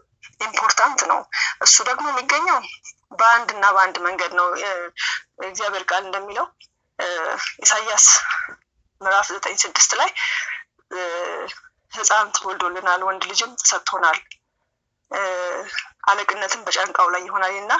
important 0.40 1.00
ነው። 1.10 1.20
እሱ 1.64 1.76
ደግሞ 1.88 2.04
የሚገኘው 2.10 2.58
በአንድ 3.18 3.48
እና 3.54 3.64
በአንድ 3.74 3.96
መንገድ 4.06 4.32
ነው። 4.40 4.48
እግዚአብሔር 5.48 5.84
ቃል 5.90 6.02
እንደሚለው 6.06 6.46
ኢሳያስ 7.62 8.06
ምዕራፍ 9.00 9.26
ዘጠኝ 9.34 9.56
ስድስት 9.62 9.92
ላይ 10.00 10.10
ሕፃን 11.92 12.28
ተወልዶልናል፣ 12.36 13.00
ወንድ 13.08 13.22
ልጅም 13.30 13.52
ተሰጥቶናል፣ 13.60 14.18
አለቅነትም 16.10 16.64
በጫንቃው 16.66 17.08
ላይ 17.14 17.22
ይሆናል 17.26 17.54
እና 17.60 17.72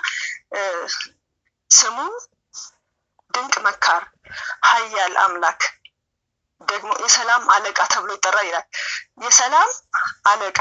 ስሙ 1.70 1.98
ድንቅ 3.34 3.54
መካር፣ 3.66 4.02
ኃያል 4.68 5.14
አምላክ 5.24 5.60
ደግሞ 6.60 6.90
የሰላም 7.02 7.42
አለቃ 7.54 7.78
ተብሎ 7.92 8.10
ይጠራል 8.16 8.46
ይላል። 8.48 8.66
የሰላም 9.24 9.70
አለቃ 10.30 10.58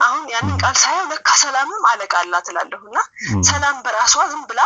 አሁን 0.00 0.22
ያንን 0.32 0.56
ቃል 0.62 0.76
ሳየው 0.80 1.04
ለካ 1.10 1.28
ሰላምም 1.42 1.82
አለቃ 1.90 2.14
አላት 2.22 2.46
እላለሁ 2.50 2.80
እና 2.88 2.98
ሰላም 3.48 3.76
በራሷ 3.84 4.14
ዝም 4.32 4.42
ብላ 4.50 4.60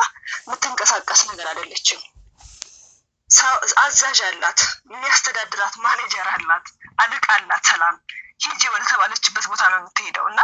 የምትንቀሳቀስ 0.45 1.21
ነገር 1.31 1.47
አይደለችም። 1.51 2.01
አዛዥ 3.83 4.19
አላት፣ 4.29 4.61
የሚያስተዳድራት 4.91 5.75
ማኔጀር 5.85 6.29
አላት፣ 6.35 6.67
አለቃ 6.99 7.27
አላት። 7.37 7.65
ሰላም 7.73 7.97
ሂጂ 8.41 8.63
ወደ 8.69 8.83
ተባለችበት 8.91 9.45
ቦታ 9.51 9.63
ነው 9.71 9.79
የምትሄደው 9.79 10.27
እና 10.31 10.41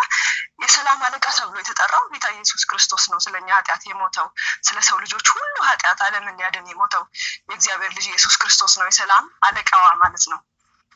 የሰላም 0.62 1.00
አለቃ 1.06 1.26
ተብሎ 1.36 1.56
የተጠራው 1.60 2.04
ጌታ 2.12 2.26
ኢየሱስ 2.34 2.62
ክርስቶስ 2.70 3.04
ነው። 3.12 3.18
ስለኛ 3.24 3.48
ኃጢአት 3.56 3.82
የሞተው 3.88 4.26
ስለ 4.64 4.78
ሰው 4.88 4.96
ልጆች 5.04 5.26
ሁሉ 5.34 5.54
ኃጢአት 5.68 6.00
ዓለምን 6.06 6.38
ሊያድን 6.38 6.66
የሞተው 6.72 7.04
የእግዚአብሔር 7.48 7.92
ልጅ 7.96 8.06
ኢየሱስ 8.10 8.34
ክርስቶስ 8.40 8.74
ነው 8.80 8.88
የሰላም 8.90 9.26
አለቃዋ 9.48 9.86
ማለት 10.02 10.26
ነው። 10.32 10.40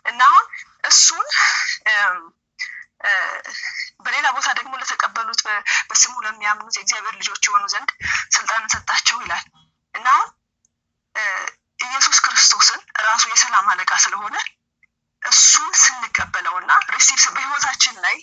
እና 0.05 0.21
አሁን 0.31 0.47
እሱን 0.85 1.27
በሌላ 4.05 4.27
ቦታ 4.37 4.49
ደግሞ 4.59 4.73
ለተቀበሉት 4.81 5.41
በስሙ 5.91 6.15
ለሚያምኑት 6.25 6.77
የእግዚአብሔር 6.77 7.15
ልጆች 7.21 7.43
የሆኑ 7.49 7.65
ዘንድ 7.73 7.91
ስልጣንን 8.37 8.73
ሰጣቸው 8.75 9.19
ይላል 9.25 9.45
እና 9.95 10.09
አሁን 10.15 10.31
ኢየሱስ 11.85 12.19
ክርስቶስን 12.25 12.81
ራሱ 13.07 13.25
የሰላም 13.33 13.69
አለቃ 13.73 13.93
ስለሆነ 14.05 14.37
እሱን 15.29 15.71
ስንቀበለው 15.81 16.55
እና 16.61 16.73
receive 16.95 17.23
በህይወታችን 17.35 17.97
ላይ 18.05 18.17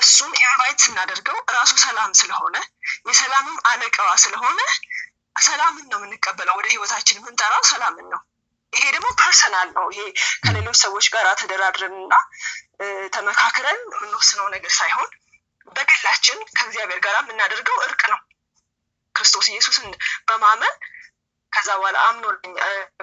እሱን 0.00 0.32
invite 0.40 0.78
ስናደርገው 0.84 1.38
ራሱ 1.56 1.72
ሰላም 1.84 2.10
ስለሆነ 2.20 2.56
የሰላምም 3.08 3.56
አለቃዋ 3.70 4.10
ስለሆነ 4.24 4.60
ሰላምን 5.42 5.86
ነው 5.92 5.98
የምንቀበለው። 6.00 6.54
ወደ 6.58 6.66
ህይወታችን 6.72 7.18
የምንጠራው 7.20 7.62
ሰላምን 7.70 8.06
ነው። 8.14 8.20
ይሄ 8.72 8.84
ደግሞ 8.94 9.08
personal 9.20 9.68
ነው። 9.78 9.86
ይሄ 9.92 10.02
ከሌሎች 10.44 10.78
ሰዎች 10.82 11.06
ጋር 11.14 11.26
ተደራድረን 11.40 11.96
እና 12.00 12.14
ተመካክረን 13.14 13.80
የምንወስነው 13.88 14.46
ነገር 14.54 14.72
ሳይሆን 14.78 15.10
በግላችን 15.68 16.38
ከእግዚአብሔር 16.56 17.00
ጋር 17.04 17.16
የምናደርገው 17.20 17.76
እርቅ 17.86 18.02
ነው። 18.12 18.20
ክርስቶስ 19.14 19.46
ኢየሱስን 19.52 19.88
በማመን 20.28 20.74
ከዛ 21.52 21.68
በኋላ 21.78 21.96
አምኖልኝ 22.06 22.52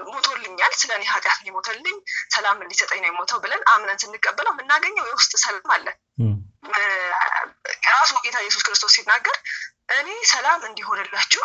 ሞቶልኛል፣ 0.07 0.73
ስለ 0.79 0.91
እኔ 0.97 1.03
ኃጢአት 1.11 1.39
ሊሞተልኝ 1.45 1.97
ሰላም 2.35 2.63
ሊሰጠኝ 2.69 2.99
ነው 3.03 3.09
የሞተው 3.11 3.39
ብለን 3.43 3.63
አምነን 3.73 4.01
ስንቀበለው 4.03 4.53
የምናገኘው 4.53 5.07
የውስጥ 5.09 5.33
ሰላም 5.43 5.71
አለ። 5.75 5.87
ራሱ 7.91 8.11
ጌታ 8.23 8.37
ኢየሱስ 8.43 8.63
ክርስቶስ 8.67 8.93
ሲናገር 8.97 9.37
እኔ 9.95 10.09
ሰላም 10.31 10.61
እንዲሆንላችሁ 10.69 11.43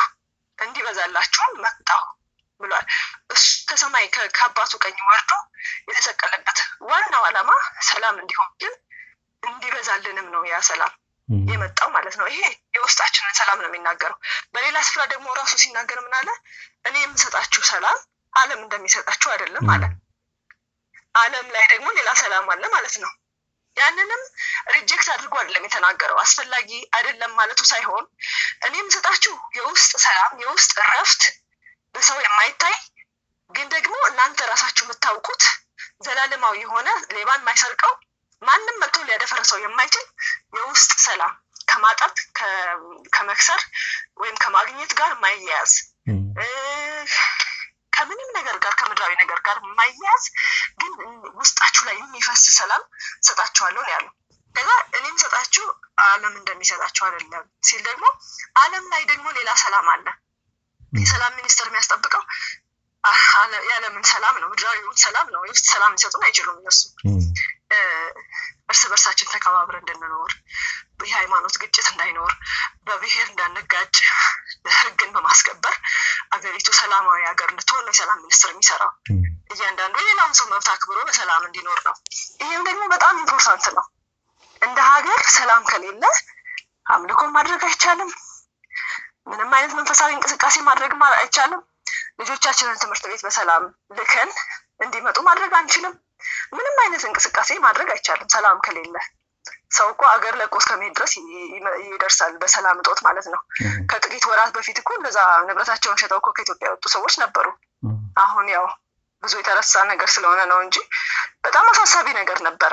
እንዲበዛላችሁም 0.59 1.55
መጣሁ 1.65 2.01
ብሏል። 2.61 2.85
እሱ 3.31 3.45
ከሰማይ 3.69 4.05
ከአባቱ 4.33 4.73
ቀኝ 4.85 4.99
ወርዶ 5.09 5.33
የተሰቀለበት 5.89 6.59
ዋናው 6.91 7.25
ዓላማ 7.29 7.51
ሰላም 7.89 8.17
እንዲሆን 8.23 8.51
ግን 8.63 8.75
እንዲበዛልንም 9.43 10.29
ነው 10.35 10.43
ያ 10.51 10.61
ሰላም 10.69 10.93
የመጣው 11.49 11.89
ማለት 11.95 12.15
ነው። 12.21 12.27
ይሄ 12.33 12.43
የውስጣችንን 12.85 13.37
ሰላም 13.39 13.59
ነው 13.61 13.69
የሚናገረው። 13.69 14.17
በሌላ 14.55 14.77
ስፍራ 14.87 15.03
ደግሞ 15.13 15.27
ራሱ 15.39 15.53
ሲናገር 15.63 15.99
ምን 16.05 16.15
አለ? 16.19 16.29
እኔ 16.89 16.95
የምሰጣችሁ 17.03 17.63
ሰላም 17.71 17.99
ዓለም 18.33 18.61
እንደሚሰጣችሁ 18.65 19.29
አይደለም 19.35 19.69
አለ። 19.75 19.85
ዓለም 21.15 21.47
ላይ 21.55 21.65
ደግሞ 21.73 21.89
ሌላ 21.99 22.11
ሰላም 22.23 22.47
አለ 22.55 22.65
ማለት 22.75 22.95
ነው። 23.05 23.13
ያንንም 23.77 24.23
ሪጀክት 24.75 25.09
አድርጎ 25.15 25.35
አይደለም 25.41 25.65
የተናገረው። 25.67 26.19
አስፈላጊ 26.23 26.71
አይደለም 26.97 27.33
ማለቱ 27.39 27.61
ሳይሆን 27.71 28.05
እኔ 28.67 28.75
የምሰጣችሁ 28.81 29.35
የውስጥ 29.59 29.93
ሰላም፣ 30.05 30.33
የውስጥ 30.45 30.73
እረፍት 30.83 31.23
በሰው 31.95 32.19
የማይታይ 32.25 32.77
ግን 33.51 33.67
ደግሞ 33.75 33.95
እናንተ 34.11 34.47
ራሳችሁ 34.53 34.85
የምታውቁት 34.87 35.43
ዘላለማዊ 36.07 36.57
የሆነ 36.63 36.89
ሌባን 37.17 37.43
የማይሰርቀው 37.43 37.93
ማንም 38.43 38.79
መጥቶ 38.83 38.97
ሊያደፈርሰው 39.09 39.59
የማይችል 39.63 40.07
የውስጥ 40.57 40.93
ሰላም 41.05 41.33
ከማጣት 41.69 42.17
ከመክሰር 43.15 43.61
ወይም 44.17 44.37
ከማግኘት 44.45 44.93
ጋር 45.01 45.11
የማይያያዝ 45.15 45.73
ከምንም 47.93 48.31
ነገር 48.37 48.57
ጋር 48.65 48.73
ከምድራዊ 48.79 49.13
ነገር 49.21 49.41
ጋር 49.47 49.57
የማይያዝ 49.63 50.25
ግን 50.81 50.93
ውስጣችሁ 51.39 51.83
ላይ 51.89 51.97
የሚፈስ 52.01 52.43
ሰላም 52.59 52.83
ሰጣችኋለሁ 53.29 53.83
ነው 53.83 53.93
ያለው። 53.95 54.13
ከዛ 54.55 54.69
እኔም 54.99 55.17
ሰጣችሁ 55.23 55.65
ዓለም 56.05 56.35
እንደሚሰጣችሁ 56.41 57.03
አይደለም 57.07 57.45
ሲል 57.69 57.81
ደግሞ 57.89 58.05
ዓለም 58.57 58.85
ላይ 58.93 59.03
ደግሞ 59.11 59.27
ሌላ 59.39 59.51
ሰላም 59.63 59.89
አለ። 59.95 60.07
የሰላም 60.93 61.33
ሚኒስቴር 61.39 61.67
የሚያስጠብቀው 61.69 62.23
የዓለምን 63.69 64.05
ሰላም 64.11 64.37
ነው፣ 64.43 64.49
ምድራዊውን 64.53 64.99
ሰላም 65.05 65.27
ነው። 65.35 65.41
የውስጥ 65.47 65.67
ሰላም 65.73 65.95
ሊሰጡን 65.97 66.23
አይችሉም 66.27 66.59
እነሱ። 66.61 66.81
እርስ 68.69 68.83
በርሳችን 68.91 69.31
ተከባብረ 69.33 69.75
እንድንኖር፣ 69.81 70.33
የሃይማኖት 71.05 71.55
ግጭት 71.63 71.87
እንዳይኖር፣ 71.91 72.33
በብሔር 72.87 73.27
እንዳንጋጭ፣ 73.31 73.97
ህግን 74.77 75.11
በማስከበር 75.15 75.75
አገሪቱ 76.35 76.69
ሰላማዊ 76.79 77.21
ሀገር 77.29 77.49
እንድትሆን 77.53 77.91
የሰላም 77.91 78.21
ሚኒስቴር 78.23 78.53
የሚሰራው 78.53 78.93
እያንዳንዱ 79.55 79.95
የሌላውን 80.01 80.37
ሰው 80.39 80.47
መብት 80.53 80.69
አክብሮ 80.75 80.99
በሰላም 81.09 81.43
እንዲኖር 81.49 81.81
ነው። 81.89 81.95
ይህም 82.43 82.63
ደግሞ 82.69 82.85
በጣም 82.95 83.21
important 83.23 83.67
ነው። 83.77 83.85
እንደ 84.63 84.79
ሀገር 84.91 85.21
ሰላም 85.35 85.63
ከሌለ 85.71 86.05
አምልኮን 86.95 87.31
ማድረግ 87.37 87.63
አይቻልም። 87.69 88.11
ምንም 89.27 89.53
አይነት 89.57 89.73
መንፈሳዊ 89.79 90.11
እንቅስቃሴ 90.15 90.57
ማድረግ 90.67 90.93
አይቻልም። 91.15 91.61
ልጆቻችንን 92.21 92.81
ትምህርት 92.83 93.05
ቤት 93.11 93.23
በሰላም 93.27 93.63
ልከን 93.99 94.31
እንዲመጡ 94.81 95.19
ማድረግ 95.29 95.53
አንችልም። 95.59 95.95
ምንም 96.57 96.77
አይነት 96.83 97.03
እንቅስቃሴ 97.09 97.51
ማድረግ 97.65 97.89
አይቻልም 97.95 98.31
ሰላም 98.35 98.59
ከሌለ። 98.67 98.97
ሰው 99.77 99.87
እኮ 99.93 100.03
አገር 100.11 100.35
ለቆ 100.41 100.55
እስከመሄድ 100.61 100.93
ድረስ 100.97 101.13
ይደርሳል 101.87 102.35
በሰላም 102.43 102.81
እጦት 102.83 103.01
ማለት 103.07 103.27
ነው። 103.33 103.41
ከጥቂት 103.91 104.25
ወራት 104.31 104.51
በፊት 104.57 104.77
እኮ 104.83 104.91
እነዛ 104.99 105.19
ንብረታቸውን 105.47 106.01
ሸጠው 106.03 106.19
እኮ 106.23 106.29
ከኢትዮጵያ 106.37 106.69
የወጡ 106.69 106.85
ሰዎች 106.95 107.15
ነበሩ። 107.23 107.47
አሁን 108.23 108.47
ያው 108.55 108.67
ብዙ 109.23 109.33
የተረሳ 109.41 109.83
ነገር 109.91 110.09
ስለሆነ 110.15 110.41
ነው 110.51 110.59
እንጂ 110.65 110.77
በጣም 111.45 111.67
አሳሳቢ 111.71 112.07
ነገር 112.21 112.39
ነበረ። 112.49 112.73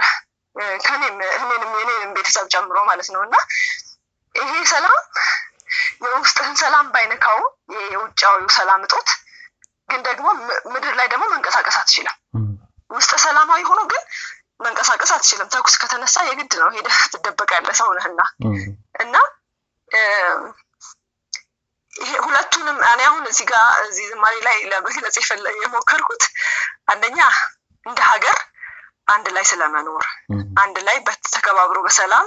ከኔም 0.86 1.16
እኔንም 1.38 1.72
የኔንም 1.80 2.12
ቤተሰብ 2.18 2.48
ጨምሮ 2.54 2.78
ማለት 2.90 3.10
ነው 3.14 3.22
እና 3.28 3.36
ይሄ 4.36 4.52
ሰላም 4.72 4.98
የውስጥህን 6.06 6.56
ሰላም 6.62 6.86
ባይነካውም 6.94 7.46
የውጫዊው 7.92 8.50
ሰላም 8.58 8.82
እጦት 8.84 9.10
ግን 9.90 10.02
ደግሞ 10.08 10.28
ምድር 10.74 10.94
ላይ 11.00 11.08
ደግሞ 11.14 11.26
መንቀሳቀስ 11.34 11.78
አትችልም። 11.82 12.16
ውስጥ 12.92 13.12
ሰላማዊ 13.24 13.62
ሆኖ 13.70 13.82
ግን 13.92 14.04
መንቀሳቀስ 14.60 15.12
አትችልም። 15.16 15.52
ተኩስ 15.54 15.76
ከተነሳ 15.82 16.16
የግድ 16.28 16.54
ነው 16.62 16.70
ሄደህ 16.76 16.98
ትደበቃለህ 17.14 17.76
ሰው 17.80 17.90
ነህና 17.98 18.22
እና 19.04 19.16
ይሄ 21.94 22.12
ሁለቱንም 22.26 22.78
እኔ 22.90 23.02
አሁን 23.08 23.24
እዚህ 23.32 23.46
ጋር 23.50 23.66
እዚህ 23.88 24.06
ዝማሬ 24.12 24.36
ላይ 24.46 24.58
ለመግለጽ 24.72 25.16
የሞከርኩት 25.64 26.24
አንደኛ 26.92 27.20
እንደ 27.86 28.00
ሀገር 28.12 28.38
አንድ 29.08 29.28
ላይ 29.36 29.46
ስለመኖር 29.50 30.06
አንድ 30.64 30.78
ላይ 30.88 30.98
ተከባብሮ 31.30 31.78
በሰላም 31.86 32.26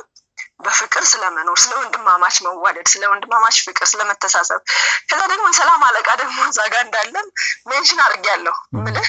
በፍቅር 0.64 1.04
ስለመኖር 1.12 1.56
ስለ 1.62 1.72
ወንድማማች 1.80 2.36
መዋደድ 2.44 2.86
ስለ 2.92 3.02
ወንድማማች 3.12 3.56
ፍቅር 3.66 3.86
ስለመተሳሰብ 3.92 4.60
ከዛ 5.08 5.20
ደግሞ 5.32 5.44
የሰላም 5.50 5.82
አለቃ 5.88 6.08
ደግሞ 6.22 6.38
እዛ 6.50 6.60
ጋር 6.72 6.82
እንዳለን 6.86 7.26
ሜንሽን 7.70 8.02
አድርጌያለሁ። 8.06 8.54
ምልህ 8.78 9.08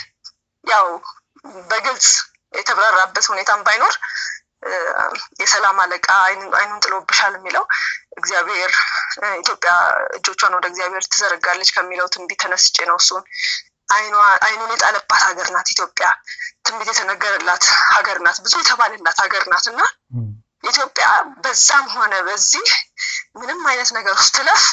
ያው 0.63 0.87
በግልጽ 1.69 2.07
የተብራራበት 2.53 3.25
ሁኔታም 3.31 3.61
ባይኖር 3.67 3.95
የሰላም 5.41 5.77
አለቃ 5.83 6.07
አይኑን 6.57 6.79
ጥሎብሻል 6.83 7.33
የሚለው 7.37 7.63
እግዚአብሔር 8.19 8.71
ኢትዮጵያ 9.41 9.71
እጆቿን 10.17 10.55
ወደ 10.57 10.65
እግዚአብሔር 10.71 11.03
ትዘረጋለች 11.07 11.69
ከሚለው 11.75 12.07
ትንቢት 12.13 12.39
ተነስቼ 12.43 12.85
ነው 12.89 12.97
እሱን 13.01 13.23
አይኑን 14.45 14.71
የጣለባት 14.73 15.21
ሀገር 15.27 15.47
ናት 15.55 15.67
ኢትዮጵያ። 15.73 16.07
ትንቢት 16.65 16.89
የተነገረላት 16.91 17.65
ሀገር 17.91 18.17
ናት 18.25 18.37
ብዙ 18.45 18.53
የተባለላት 18.61 19.17
ሀገር 19.23 19.43
ናት 19.51 19.67
እና 19.71 19.81
ኢትዮጵያ 20.63 21.07
በዛም 21.43 21.85
ሆነ 21.95 22.13
በዚህ 22.27 22.67
ምንም 23.35 23.61
አይነት 23.71 23.89
ነገር 23.97 24.13
ውስጥ 24.19 24.33
ትለፍ 24.37 24.63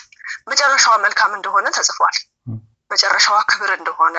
መጨረሻዋ 0.46 0.94
መልካም 0.98 1.32
እንደሆነ 1.34 1.66
ተጽፏል 1.76 2.16
መጨረሻዋ 2.92 3.36
ክብር 3.50 3.70
እንደሆነ 3.76 4.16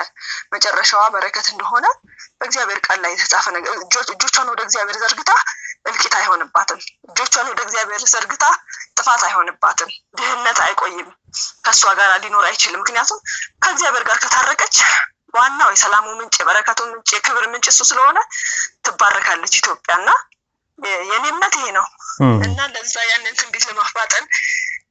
መጨረሻዋ 0.54 1.04
በረከት 1.14 1.48
እንደሆነ 1.54 1.86
በእግዚአብሔር 2.40 2.80
ቃል 2.86 3.00
ላይ 3.04 3.12
የተጻፈ 3.14 3.46
ነገር። 3.58 3.74
እጆቿን 4.14 4.50
ወደ 4.54 4.62
እግዚአብሔር 4.68 4.98
ዘርግታ 5.04 5.32
እልቂት 5.86 6.14
አይሆንባትም። 6.20 6.80
እጆቿን 7.10 7.48
ወደ 7.52 7.60
እግዚአብሔር 7.66 8.04
ዘርግታ 8.14 8.46
ጥፋት 8.98 9.22
አይሆንባትም። 9.28 9.90
ድህነት 10.18 10.60
አይቆይም። 10.66 11.10
ከእሷ 11.66 11.84
ጋር 12.00 12.12
ሊኖር 12.24 12.46
አይችልም። 12.50 12.82
ምክንያቱም 12.84 13.20
ከእግዚአብሔር 13.64 14.06
ጋር 14.10 14.18
ከታረቀች 14.24 14.76
ዋናው 15.34 15.70
የሰላሙ 15.74 16.08
ምንጭ 16.18 16.36
የበረከቱ 16.40 16.80
ምንጭ 16.90 17.10
የክብር 17.16 17.46
ምንጭ 17.52 17.66
እሱ 17.72 17.82
ስለሆነ 17.90 18.18
ትባረካለች 18.86 19.54
ኢትዮጵያ። 19.62 19.94
እና 20.02 20.10
የኔ 21.10 21.26
እምነት 21.32 21.54
ይሄ 21.58 21.66
ነው። 21.78 21.86
እና 22.46 22.60
ለዛ 22.74 22.96
ያንን 23.10 23.36
ትንቢት 23.40 23.64
ለማፋጠን 23.70 24.26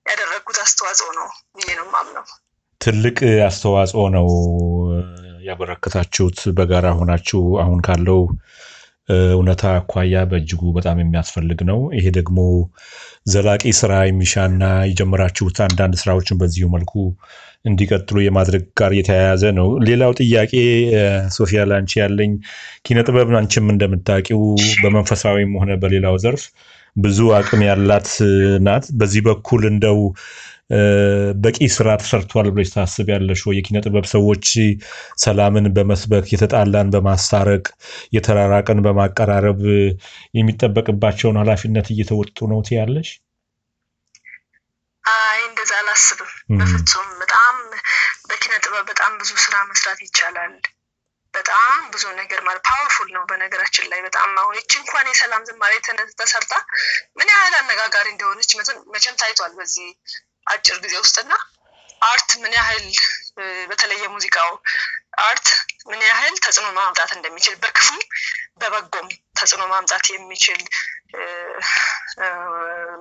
ያደረግኩት 0.08 0.58
አስተዋጽኦ 0.62 1.08
ነው 1.18 1.26
ብዬ 1.56 1.70
ነው 1.78 1.86
ማምነው 1.92 2.24
ትልቅ 2.82 3.18
አስተዋጽኦ 3.46 4.04
ነው 4.16 4.28
ያበረከታችሁት 5.46 6.38
በጋራ 6.56 6.86
ሆናችሁ 6.98 7.40
አሁን 7.62 7.78
ካለው 7.86 8.20
እውነታ 9.32 9.62
አኳያ 9.78 10.16
በእጅጉ 10.30 10.62
በጣም 10.76 10.98
የሚያስፈልግ 11.00 11.60
ነው። 11.70 11.78
ይሄ 11.96 12.06
ደግሞ 12.18 12.38
ዘላቂ 13.32 13.72
ስራ 13.80 13.92
የሚሻና 14.06 14.62
የጀመራችሁት 14.88 15.56
አንዳንድ 15.66 15.94
ስራዎችን 16.02 16.38
በዚሁ 16.40 16.66
መልኩ 16.74 16.92
እንዲቀጥሉ 17.64 18.16
የማድረግ 18.22 18.64
ጋር 18.80 18.92
የተያያዘ 18.98 19.44
ነው። 19.58 19.68
ሌላው 19.86 20.12
ጥያቄ 20.20 20.52
ሶፊያ 21.36 21.64
ላንቺ 21.70 21.92
ያለኝ 22.02 22.32
ኪነ 22.86 23.00
ጥበብ 23.08 23.30
አንቺም 23.40 23.68
እንደምታውቂው 23.74 24.40
በመንፈሳዊም 24.82 25.52
ሆነ 25.60 25.72
በሌላው 25.82 26.16
ዘርፍ 26.24 26.44
ብዙ 26.96 27.18
አቅም 27.36 27.60
ያላት 27.68 28.08
ናት። 28.66 28.86
በዚህ 28.98 29.22
በኩል 29.28 29.62
እንደው 29.70 30.00
በቂ 31.42 31.58
ስራ 31.74 31.88
ተሰርቷል 32.00 32.46
ብለሽ 32.50 32.68
ታስቢያለሽ 32.74 33.40
ወይ? 33.46 33.56
የኪነ 33.58 33.78
ጥበብ 33.84 34.06
ሰዎች 34.12 34.46
ሰላምን 35.22 35.66
በመስበክ 35.76 36.26
የተጣላን 36.34 36.92
በማስታረቅ 36.94 37.64
የተራራቀን 38.16 38.80
በማቀራረብ 38.86 39.60
የሚጠበቅባቸውን 40.38 41.40
ኃላፊነት 41.42 41.88
እየተወጡ 41.94 42.38
ነው 42.52 42.60
ትያለሽ? 42.68 43.10
አይ 45.04 45.40
እንደዛ 45.46 45.72
አላስብም 45.80 46.30
በፍጹም። 46.58 47.08
በጣም 47.22 47.54
በኪነ 48.28 48.54
ጥበብ 48.64 48.84
በጣም 48.90 49.12
ብዙ 49.20 49.30
ስራ 49.44 49.54
መስራት 49.70 50.00
ይቻላል። 50.04 50.54
በጣም 51.34 51.78
ብዙ 51.92 52.04
ነገር 52.18 52.40
ማለት 52.46 52.62
powerful 52.68 53.08
ነው። 53.14 53.22
በነገራችን 53.30 53.86
ላይ 53.92 54.00
በጣም 54.06 54.30
አሁን 54.40 54.56
ይቺ 54.58 54.72
እንኳን 54.80 55.06
የሰላም 55.10 55.46
ዝማሬ 55.48 55.72
ተሰርታ 56.20 56.52
ምን 57.18 57.30
ያህል 57.34 57.54
አነጋጋሪ 57.60 58.06
እንደሆነች 58.12 58.50
መቼም 58.94 59.18
ታይቷል 59.22 59.52
በዚህ 59.58 59.88
አጭር 60.46 60.76
ጊዜ 60.84 60.94
ውስጥና 61.02 61.32
art 62.02 62.30
ምን 62.42 62.52
ያህል 62.58 62.86
በተለይ 63.68 63.98
የሙዚቃው 64.02 64.50
art 65.22 65.46
ምን 65.88 66.00
ያህል 66.08 66.34
ተጽዕኖ 66.44 66.68
ማምጣት 66.78 67.10
እንደሚችል 67.16 67.54
በክፉም 67.62 68.00
በበጎም 68.60 69.08
ተጽዕኖ 69.38 69.62
ማምጣት 69.72 70.04
የሚችል 70.10 70.60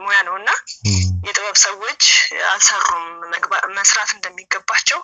ሙያ 0.02 0.18
ነው 0.28 0.36
እና 0.40 0.50
የጥበብ 1.28 1.58
ሰዎች 1.64 2.04
አልሰሩም፣ 2.52 3.06
መስራት 3.78 4.10
እንደሚገባቸው 4.16 5.00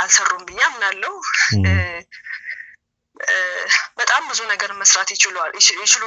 አልሰሩም 0.00 0.42
ብዬ 0.48 0.60
አምናለሁ። 0.68 1.12
በጣም 3.98 4.22
ብዙ 4.30 4.40
ነገር 4.50 4.70
መስራት 4.80 5.08
ይችሉ 5.14 5.36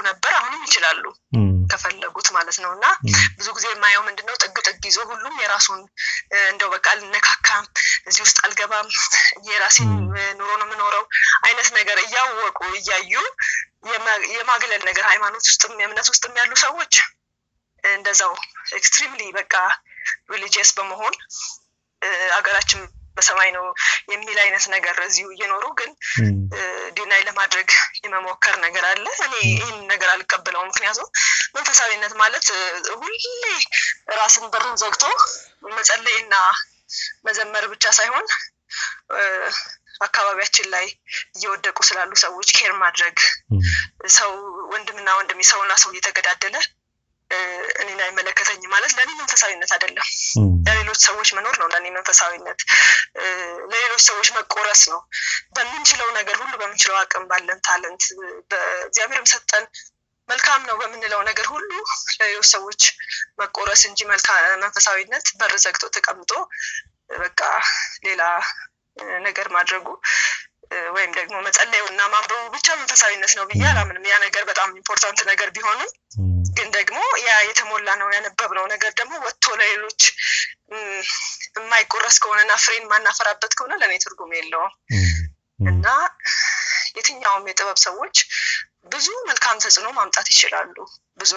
ነበር፣ 0.09 0.31
አሁንም 0.39 0.65
ይችላሉ 0.67 1.03
ከፈለጉት 1.69 2.27
ማለት 2.35 2.57
ነው። 2.63 2.71
እና 2.75 2.85
ብዙ 3.37 3.47
ጊዜ 3.57 3.65
የማየው 3.71 4.03
ምንድነው? 4.07 4.35
ጥግ 4.43 4.57
ጥግ 4.67 4.83
ይዞ 4.89 4.99
ሁሉም 5.11 5.35
የራሱን 5.43 5.81
እንደው 6.49 6.69
በቃ 6.73 6.85
አልነካካም፣ 6.93 7.65
እዚህ 8.07 8.21
ውስጥ 8.25 8.37
አልገባም፣ 8.45 8.89
የራሴን 9.49 9.91
ኑሮ 10.39 10.49
ነው 10.53 10.65
የምኖረው 10.67 11.05
አይነት 11.47 11.69
ነገር 11.77 11.99
እያወቁ 12.05 12.59
እያዩ 12.79 13.13
የማግለል 14.35 14.81
ነገር 14.89 15.05
ሃይማኖት 15.11 15.43
ውስጥም 15.49 15.73
የእምነት 15.81 16.07
ውስጥም 16.13 16.37
ያሉ 16.39 16.53
ሰዎች 16.63 16.93
እንደዛው 17.83 18.33
extremely 18.75 19.23
በቃ 19.37 19.53
religious 20.31 20.71
በመሆን 20.77 21.13
አገራችን 22.37 22.81
በሰማይ 23.19 23.49
ነው 23.55 23.65
የሚል 24.11 24.37
አይነት 24.43 24.65
ነገር 24.75 24.95
እዚሁ 25.05 25.27
እየኖሩ 25.35 25.65
ግን 25.79 25.91
ዲናይ 26.97 27.21
ለማድረግ 27.27 27.69
የመሞከር 28.03 28.55
ነገር 28.65 28.85
አለ። 28.89 29.05
እኔ 29.25 29.33
ይህን 29.51 29.77
ነገር 29.91 30.09
አልቀበለውም። 30.13 30.69
ምክንያቱም 30.71 31.09
መንፈሳዊነት 31.55 32.13
ማለት 32.21 32.47
ሁሌ 32.95 33.15
ራስን 34.19 34.45
በርን 34.53 34.75
ዘግቶ 34.83 35.03
መጸለይና 35.77 36.35
መዘመር 37.25 37.65
ብቻ 37.73 37.85
ሳይሆን 37.97 38.25
አካባቢያችን 40.01 40.67
ላይ 40.73 40.85
እየወደቁ 41.35 41.77
ስላሉ 41.87 42.11
ሰዎች 42.23 42.49
ኬር 42.57 42.73
ማድረግ 42.83 43.15
ሰው 44.17 44.31
ወንድምና 44.73 45.09
ወንድም 45.19 45.41
ሰውና 45.49 45.73
ሰው 45.81 45.89
እየተገዳደለ 45.93 46.55
እኔን 47.81 47.99
አይመለከተኝ 48.05 48.61
ማለት 48.73 48.91
ለእኔ 48.97 49.11
መንፈሳዊነት 49.19 49.71
አይደለም። 49.75 50.07
ለሌሎች 50.67 50.99
ሰዎች 51.07 51.29
መኖር 51.37 51.55
ነው 51.61 51.67
ለእኔ 51.73 51.87
መንፈሳዊነት። 51.97 52.59
ለሌሎች 53.71 54.03
ሰዎች 54.07 54.29
መቆረስ 54.37 54.81
ነው። 54.93 54.99
በምንችለው 55.55 56.09
ነገር 56.19 56.35
ሁሉ 56.41 56.51
በምንችለው 56.61 56.97
አቅም 57.01 57.25
ባለን 57.31 57.61
talent 57.67 58.03
በእግዚአብሔርም 58.51 59.29
ሰጠን 59.33 59.65
መልካም 60.29 60.61
ነው 60.69 60.75
በምንለው 60.81 61.21
ነገር 61.29 61.47
ሁሉ 61.53 61.69
ለሌሎች 62.17 62.47
ሰዎች 62.51 62.81
መቆረስ 63.39 63.81
እንጂ 63.89 63.99
መንፈሳዊነት 64.63 65.27
በር 65.39 65.53
ዘግቶ 65.63 65.85
ተቀምጦ 65.95 66.31
በቃ 67.19 67.41
ሌላ 68.03 68.23
ነገር 69.27 69.47
ማድረጉ 69.55 69.87
ወይም 70.95 71.11
ደግሞ 71.13 71.35
መጸለዩ 71.45 71.83
እና 71.91 72.01
ማንበቡ 72.13 72.41
ብቻ 72.55 72.67
መንፈሳዊነት 72.79 73.31
ነው 73.37 73.45
ብዬ 73.49 73.63
አላምንም። 73.69 74.03
ያ 74.09 74.17
ነገር 74.25 74.43
በጣም 74.49 74.69
important 74.79 75.19
ነገር 75.29 75.49
ቢሆንም 75.55 75.91
ግን 76.57 76.67
ደግሞ 76.75 76.99
ያ 77.23 77.31
የተሞላ 77.47 77.89
ነው 78.01 78.07
ያነበብነው 78.15 78.65
ነገር 78.73 78.91
ደግሞ 78.99 79.13
ወጥቶ 79.25 79.55
ለሌሎች 79.59 80.01
የማይቆረስ 81.57 82.17
ከሆነና 82.23 82.53
ፍሬን 82.63 82.85
ማናፈራበት 82.91 83.53
ከሆነ 83.57 83.73
ለእኔ 83.81 83.93
ትርጉም 84.03 84.33
የለውም 84.37 84.73
እና 85.69 85.87
የትኛውም 86.97 87.47
የጥበብ 87.49 87.77
ሰዎች 87.87 88.17
ብዙ 88.93 89.07
መልካም 89.27 89.61
ተጽዕኖ 89.63 89.87
ማምጣት 89.97 90.27
ይችላሉ። 90.33 90.75
ብዙ 91.19 91.33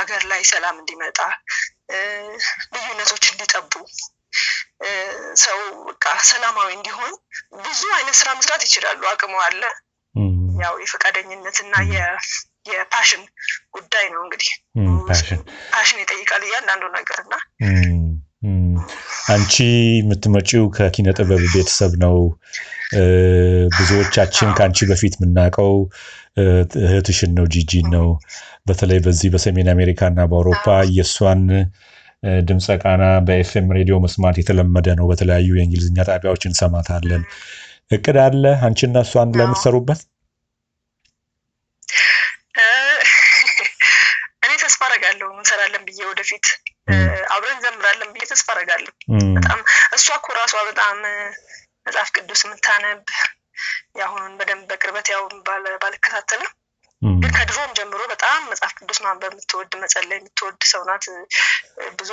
አገር 0.00 0.22
ላይ 0.30 0.42
ሰላም 0.50 0.76
እንዲመጣ፣ 0.80 1.18
ልዩነቶች 2.74 3.24
እንዲጠቡ፣ 3.32 3.72
ሰው 5.42 5.58
በቃ 5.88 6.04
ሰላማዊ 6.28 6.68
እንዲሆን 6.76 7.12
ብዙ 7.64 7.80
አይነት 7.96 8.16
ስራ 8.20 8.28
መስራት 8.38 8.62
ይችላሉ። 8.66 9.00
አቅሙ 9.10 9.34
አለ። 9.46 9.62
ያው 10.62 10.74
የፈቃደኝነት 10.82 11.56
እና 11.64 11.74
የ 12.70 12.82
passion 12.82 13.22
ጉዳይ 13.76 14.06
ነው 14.14 14.20
እንግዲህ 14.24 14.50
passion 15.72 16.00
ይጠይቃል 16.02 16.42
እያንዳንዱ 16.48 16.84
ነገር 16.96 17.18
እና 17.24 17.34
አንቺ 19.32 19.54
የምትመጪው 19.96 20.64
ከኪነ 20.76 21.08
ጥበብ 21.18 21.42
ቤተሰብ 21.54 21.92
ነው። 22.04 22.16
ብዙዎቻችን 23.76 24.48
ከአንቺ 24.56 24.88
በፊት 24.90 25.14
የምናውቀው 25.18 25.72
እህትሽን 26.84 27.32
ነው፣ 27.38 27.46
ጂጂን 27.54 27.88
ነው። 27.96 28.06
በተለይ 28.66 28.98
በዚህ 29.04 29.28
በሰሜን 29.34 29.68
አሜሪካ 29.74 30.00
እና 30.12 30.20
በአውሮፓ 30.30 30.66
የእሷን 30.96 31.42
ድምፀ 32.42 32.76
ቃና 32.82 33.02
በኤፍኤም 33.26 33.68
ሬዲዮ 33.76 33.96
መስማት 34.04 34.36
የተለመደ 34.40 34.88
ነው። 34.98 35.06
በተለያዩ 35.10 35.50
የእንግሊዝኛ 35.56 35.98
ጣቢያዎች 36.08 36.42
እንሰማታለን። 36.48 37.22
እቅድ 37.90 38.16
አለ 38.24 38.44
አንቺና 38.66 38.96
እሷ 39.06 39.14
አንድ 39.22 39.34
ላይ 39.38 39.46
የምትሰሩበት? 39.46 40.00
እኔ 44.44 44.52
ተስፋ 44.62 44.80
አደርጋለሁ 44.88 45.28
እንሰራለን 45.34 45.82
ብዬ 45.88 46.00
ወደፊት 46.10 46.46
አብረን 47.34 47.58
ዘምራለን 47.64 48.10
ብዬ 48.14 48.24
ተስፋ 48.30 48.48
አደርጋለሁ። 48.54 48.92
በጣም 49.36 49.60
እሷ 49.96 50.06
እኮ 50.18 50.28
ራሷ 50.40 50.54
በጣም 50.70 50.96
መጽሐፍ 51.86 52.08
ቅዱስ 52.16 52.40
የምታነብ 52.46 53.02
የአሁኑን 53.98 54.34
በደንብ 54.38 54.66
በቅርበት 54.70 55.06
ያው 55.14 55.22
ባልከታተልም 55.82 56.50
ግን 57.02 57.30
ከድሮም 57.36 57.70
ጀምሮ 57.78 58.00
በጣም 58.10 58.40
መጽሐፍ 58.50 58.72
ቅዱስ 58.78 58.98
ማንበብ 59.04 59.32
የምትወድ 59.32 59.72
መጸለይ 59.82 60.18
የምትወድ 60.18 60.64
ሰው 60.72 60.82
ናት። 60.88 61.04
ብዙ 61.98 62.10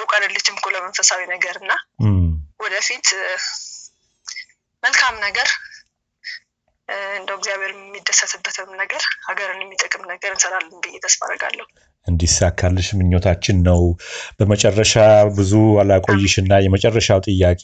ሩቅ 0.00 0.10
አይደለችም 0.16 0.56
እኮ 0.58 0.68
ለመንፈሳዊ 0.74 1.20
ነገር 1.32 1.56
እና 1.62 1.72
ወደፊት 2.60 3.08
መልካም 4.82 5.14
ነገር 5.26 5.48
እንደው 7.18 7.36
እግዚአብሔር 7.38 7.70
የሚደሰትበትም 7.74 8.70
ነገር 8.80 9.02
ሀገርን 9.26 9.60
የሚጠቅም 9.64 10.02
ነገር 10.10 10.30
እንሰራለን 10.34 10.80
ብዬ 10.84 10.96
ተስፋ 11.04 11.20
አደርጋለሁ። 11.26 11.66
እንዲሳካልሽ 12.06 12.88
ምኞታችን 12.98 13.58
ነው። 13.68 13.82
በመጨረሻ 14.38 14.94
ብዙ 15.36 15.52
አላቆይሽና 15.82 16.52
የመጨረሻው 16.64 17.20
ጥያቄ 17.28 17.62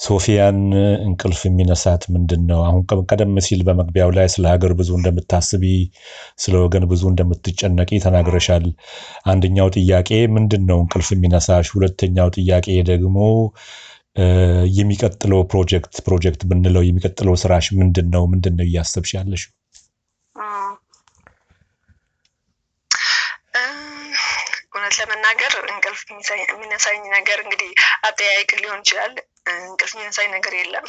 ሶፊያን 0.00 0.58
እንቅልፍ 1.06 1.40
የሚነሳት 1.46 2.02
ምንድን 2.14 2.42
ነው? 2.50 2.60
አሁን 2.68 2.80
ቀደም 3.10 3.34
ሲል 3.46 3.60
በመግቢያው 3.68 4.10
ላይ 4.16 4.26
ስለ 4.34 4.44
ሀገር 4.52 4.72
ብዙ 4.78 4.90
እንደምታስቢ፣ 4.98 5.64
ስለ 6.42 6.54
ወገን 6.64 6.84
ብዙ 6.92 7.02
እንደምትጨነቂ 7.10 7.90
ተናግረሻል። 8.06 8.66
አንደኛው 9.26 9.68
ጥያቄ 9.76 10.08
ምንድን 10.36 10.64
ነው 10.70 10.80
እንቅልፍ 10.84 11.10
የሚነሳሽ? 11.14 11.68
ሁለተኛው 11.76 12.30
ጥያቄ 12.38 12.68
ደግሞ 12.92 13.16
የሚቀጥለው 14.78 15.40
ፕሮጀክት 15.50 15.94
ፕሮጀክት 16.06 16.42
ብንለው 16.50 16.84
የሚቀጥለው 16.86 17.34
ስራሽ 17.42 17.66
ምንድን 17.80 18.08
ነው? 18.14 18.24
ምንድን 18.32 18.54
ነው 18.58 18.66
እያሰብሽ 18.68 19.12
ያለሽው? 19.18 19.52
እውነት 24.72 24.89
ለመናገር 25.00 25.52
እንቅልፍ 25.70 26.02
የሚነሳኝ 26.44 27.02
ነገር 27.16 27.38
እንግዲህ 27.44 27.70
አጠያይቅ 28.08 28.50
ሊሆን 28.62 28.82
ይችላል። 28.84 29.14
እንቅልፍ 29.52 29.92
የሚነሳኝ 29.94 30.28
ነገር 30.36 30.54
የለም። 30.58 30.86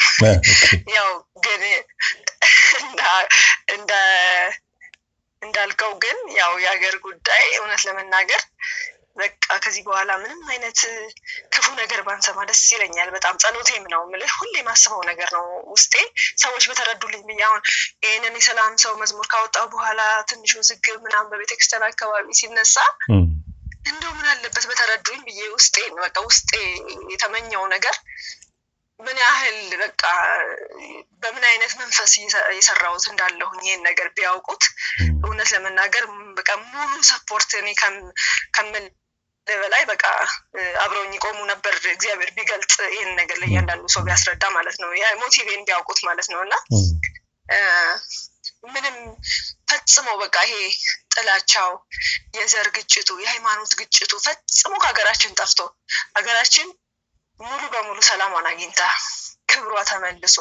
ያው 0.96 1.10
ግን 1.46 1.62
እንዳልከው 5.42 5.92
ግን 6.04 6.18
ያው 6.38 6.52
የሀገር 6.64 6.96
ጉዳይ 7.06 7.44
እውነት 7.60 7.82
ለመናገር 7.88 8.42
በቃ 9.18 9.46
ከዚህ 9.64 9.82
በኋላ 9.88 10.12
ምንም 10.22 10.42
አይነት 10.52 10.80
ክፉ 11.54 11.66
ነገር 11.80 12.00
ባንሰማ 12.06 12.46
ደስ 12.50 12.62
ይለኛል። 12.74 13.10
በጣም 13.16 13.40
ጸሎቴም 13.44 13.86
ነው 13.94 14.02
የምልህ 14.04 14.32
ሁሌ 14.38 14.54
የማስበው 14.60 15.02
ነገር 15.10 15.30
ነው 15.38 15.44
ውስጤ 15.74 15.94
ሰዎች 16.44 16.64
በተረዱልኝ 16.70 17.24
ብዬ 17.30 17.42
አሁን 17.48 17.62
ይህንን 18.06 18.38
የሰላም 18.40 18.76
ሰው 18.84 18.94
መዝሙር 19.02 19.28
ካወጣው 19.34 19.68
በኋላ 19.74 20.02
ትንሽ 20.32 20.54
ውዝግብ 20.60 20.98
ምናምን 21.06 21.32
በቤተክርስቲያን 21.34 21.88
አካባቢ 21.90 22.28
ሲነሳ 22.40 22.78
እንደው 23.86 24.12
ምን 24.18 24.28
አለበት 24.32 24.66
በተረዱኝ 24.70 25.20
ብዬ 25.28 25.42
ውስጤ 25.54 25.76
በቃ 25.98 26.18
ውስጤ 26.28 26.52
የተመኘው 27.14 27.64
ነገር 27.74 27.96
ምን 29.00 29.18
ያህል 29.24 29.60
በቃ 29.82 30.04
በምን 31.22 31.44
አይነት 31.50 31.72
መንፈስ 31.80 32.12
የሰራሁት 32.58 33.06
እንዳለሁኝ 33.12 33.62
ይህን 33.68 33.86
ነገር 33.90 34.08
ቢያውቁት 34.18 34.64
እውነት 35.22 35.50
ለመናገር 35.56 36.04
በቃ 36.38 36.50
ሙሉ 36.68 36.92
ሰፖርት 37.12 37.52
እኔ 37.62 37.70
ከምል 38.56 38.86
በላይ 39.48 39.84
በቃ 39.90 40.04
አብረውኝ 40.84 41.14
ይቆሙ 41.18 41.40
ነበር። 41.52 41.74
እግዚአብሔር 41.94 42.30
ቢገልጥ 42.36 42.74
ይህን 42.94 43.12
ነገር 43.20 43.38
ለእያንዳንዱ 43.42 43.86
ሰው 43.96 44.04
ቢያስረዳ 44.08 44.44
ማለት 44.58 44.78
ነው፣ 44.84 44.90
ሞቲቬን 45.24 45.66
ቢያውቁት 45.68 46.00
ማለት 46.10 46.28
ነው 46.34 46.42
እና 46.46 46.54
ምንም 48.68 48.98
ፈጽሞ 49.70 50.08
በቃ 50.22 50.38
ይሄ 50.48 50.60
ጥላቻው፣ 51.12 51.72
የዘር 52.38 52.68
ግጭቱ፣ 52.76 53.10
የሃይማኖት 53.24 53.72
ግጭቱ 53.80 54.12
ፈጽሞ 54.26 54.74
ከሀገራችን 54.84 55.36
ጠፍቶ 55.40 55.60
ሀገራችን 56.18 56.68
ሙሉ 57.40 57.62
በሙሉ 57.74 58.00
ሰላሟን 58.10 58.48
አግኝታ 58.50 58.82
ክብሯ 59.50 59.78
ተመልሶ 59.90 60.36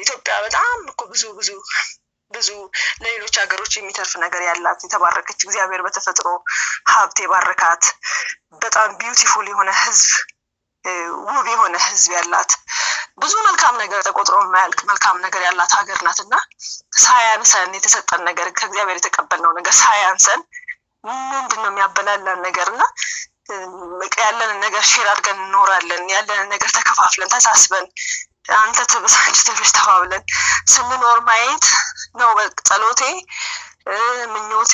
ኢትዮጵያ 0.00 0.34
በጣም 0.44 0.78
እኮ 0.90 1.00
ብዙ 1.10 1.24
ብዙ 1.38 1.50
ብዙ 2.30 2.48
ለሌሎች 3.02 3.34
ሀገሮች 3.40 3.72
የሚተርፍ 3.76 4.12
ነገር 4.22 4.42
ያላት 4.46 4.80
የተባረከች 4.84 5.40
እግዚአብሔር 5.44 5.82
በተፈጥሮ 5.86 6.28
ሀብት 6.92 7.18
የባረካት 7.22 7.84
በጣም 8.62 8.88
ቢዩቲፉል 9.00 9.46
የሆነ 9.52 9.70
ሕዝብ 9.82 10.10
ውብ 11.28 11.46
የሆነ 11.52 11.76
ሕዝብ 11.84 12.10
ያላት 12.16 12.50
ብዙ 13.22 13.34
መልካም 13.46 13.74
ነገር 13.82 14.00
ተቆጥሮ 14.06 14.36
የማያልቅ 14.42 14.80
መልካም 14.90 15.16
ነገር 15.24 15.42
ያላት 15.46 15.72
ሀገር 15.78 15.98
ናት 16.06 16.18
እና 16.24 16.34
ሳያንሰን 17.00 17.70
የተሰጠን 17.76 18.22
ነገር 18.28 18.48
ከእግዚአብሔር 18.58 18.98
የተቀበልነው 19.00 19.52
ነገር 19.58 19.74
ሳያንሰን 19.80 20.42
ምንድን 21.30 21.60
ነው 21.62 21.70
የሚያበላለን 21.70 22.38
ነገር 22.46 22.68
እና 22.72 22.82
ያለንን 24.20 24.58
ነገር 24.64 24.82
share 24.90 25.08
አድርገን 25.10 25.38
እንኖራለን። 25.42 26.04
ያለንን 26.14 26.48
ነገር 26.54 26.70
ተከፋፍለን 26.76 27.32
ተሳስበን 27.34 27.86
አንተ 28.56 28.78
ትብስ 28.92 29.14
አንቺ 29.20 29.38
ትብስ 29.48 29.70
ተባብለን 29.76 30.22
ስንኖር 30.72 31.18
ማየት 31.28 31.66
ነው 32.20 32.30
ጸሎቴ፣ 32.68 33.02
ምኞቴ 34.34 34.72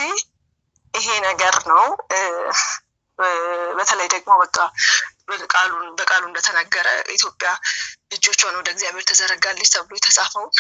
ይሄ 0.95 1.07
ነገር 1.29 1.57
ነው። 1.71 1.85
በተለይ 3.79 4.09
ደግሞ 4.15 4.33
በቃ 4.43 4.57
ቃሉን 5.53 5.87
በቃሉ 5.99 6.23
እንደተነገረ 6.29 6.89
ኢትዮጵያ 7.15 7.51
እጆቿን 8.13 8.55
ወደ 8.61 8.69
እግዚአብሔር 8.75 9.05
ተዘረጋለች 9.11 9.71
ተብሎ 9.75 9.95
የተጻፈውን 9.99 10.51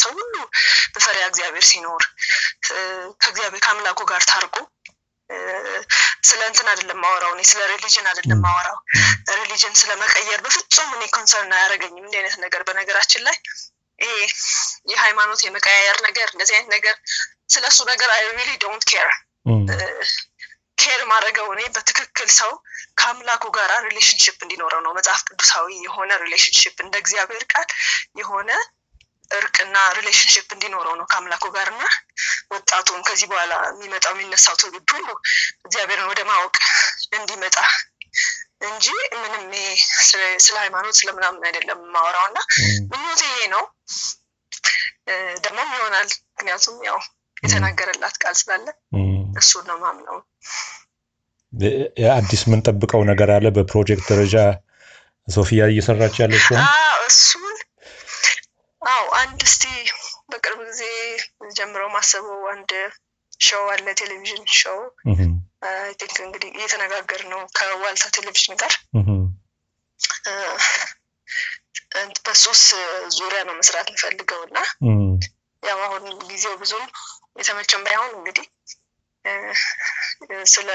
ሰው 0.00 0.12
ሁሉ 0.18 0.34
በፈሪሃ 0.94 1.24
እግዚአብሔር 1.30 1.64
ሲኖር 1.70 2.04
ከእግዚአብሔር 3.20 3.62
ከአምላኩ 3.64 4.00
ጋር 4.12 4.22
ታርቆ 4.30 4.56
ስለ 6.28 6.40
እንትን 6.48 6.68
አይደለም 6.70 6.98
ማወራው 7.02 7.32
እኔ 7.34 7.42
ስለ 7.50 7.60
religion 7.72 8.06
አይደለም 8.10 8.40
ማወራው 8.46 8.78
religion 9.40 9.74
ስለ 9.80 9.90
መቀየር 10.00 10.40
በፍጹም 10.46 10.88
እኔ 10.96 11.02
concern 11.14 11.52
አያደርገኝም 11.56 12.04
እንዲህ 12.04 12.18
አይነት 12.20 12.36
ነገር። 12.44 12.62
በነገራችን 12.68 13.22
ላይ 13.28 13.36
ይሄ 13.98 14.12
የሃይማኖት 14.90 15.40
የመቀያየር 15.46 15.98
ነገር 16.08 16.28
እንደዚህ 16.32 16.54
አይነት 16.56 16.70
ነገር 16.76 16.96
ስለ 17.50 17.64
እሱ 17.72 17.80
ነገር 17.92 18.10
I 18.16 18.22
really 18.30 18.50
don't 18.64 18.84
care 18.90 19.10
care 20.80 21.00
ማድረገው 21.10 21.46
እኔ 21.54 21.62
በትክክል 21.74 22.28
ሰው 22.38 22.52
ከአምላኩ 23.00 23.44
ጋር 23.56 23.70
relationship 23.86 24.36
እንዲኖረው 24.44 24.80
ነው 24.86 24.92
መጽሐፍ 24.98 25.22
ቅዱሳዊ 25.28 25.68
የሆነ 25.86 26.10
relationship 26.24 26.76
እንደ 26.84 26.94
እግዚአብሔር 27.02 27.44
ቃል 27.52 27.68
የሆነ 28.20 28.50
እርቅና 29.30 29.76
relationship 29.98 30.46
እንዲኖረው 30.54 30.94
ነው 31.00 31.06
ከአምላኩ 31.10 31.44
ጋር 31.56 31.68
እና 31.72 31.82
ወጣቱም 32.54 33.04
ከዚህ 33.08 33.26
በኋላ 33.32 33.52
የሚመጣው 33.68 34.14
የሚነሳው 34.14 34.56
ትውልድ 34.60 34.90
ሁሉ 34.96 35.08
እግዚአብሔርን 35.64 36.08
ወደ 36.10 36.20
ማወቅ 36.30 36.56
እንዲመጣ 37.18 37.56
እንጂ 38.68 38.86
ምንም 39.20 39.44
ስለ 40.40 40.56
ሃይማኖት 40.62 40.96
ስለምናምን 40.98 41.46
አይደለም 41.48 41.78
የማወራው 41.84 42.26
እና 42.30 42.38
ምኞቴ 42.90 43.22
ይሄ 43.30 43.46
ነው። 43.54 43.62
ደግሞም 45.44 45.70
ይሆናል። 45.76 46.08
ምክንያቱም 46.30 46.76
ያው 46.88 46.98
የተናገረላት 47.42 48.16
ቃል 48.22 48.34
ስላለ 48.40 48.66
እሱን 49.36 49.64
ነው 49.70 49.78
ማምነው። 49.82 50.18
አዲስ 52.14 52.42
የምንጠብቀው 52.46 53.02
ነገር 53.08 53.30
አለ 53.36 53.46
በፕሮጀክት 53.56 54.06
ደረጃ? 54.10 54.36
ሶፊያ 55.28 55.62
እየሰራች 55.70 56.14
ያለችው 56.22 56.56
እሱን 57.08 57.56
አው 58.82 59.04
አንድ 59.18 59.40
እስቲ 59.48 59.64
በቅርብ 60.30 60.60
ጊዜ 60.68 60.82
ጀምረው 61.56 61.88
ማሰበው 61.94 62.40
አንድ 62.52 62.70
show 63.40 63.64
አለ 63.72 63.86
ቴሌቪዥን 64.00 64.44
show። 64.54 64.78
think 66.00 66.16
እንግዲህ 66.26 66.50
እየተነጋገር 66.52 67.22
ነው 67.32 67.40
ከዋልታ 67.58 68.06
ቴሌቪዥን 68.16 68.56
ጋር። 68.62 68.72
በሱስ 72.24 72.62
ዙሪያ 73.16 73.40
ነው 73.48 73.54
መስራት 73.60 73.88
እንፈልገው 73.92 74.40
እና 74.48 74.58
ያው 75.62 75.78
አሁን 75.86 76.04
ጊዜው 76.28 76.54
ብዙም 76.60 76.84
የተመቸም 77.40 77.84
ባይሆን 77.86 78.12
እንግዲህ 78.18 78.46
ስለ 80.52 80.70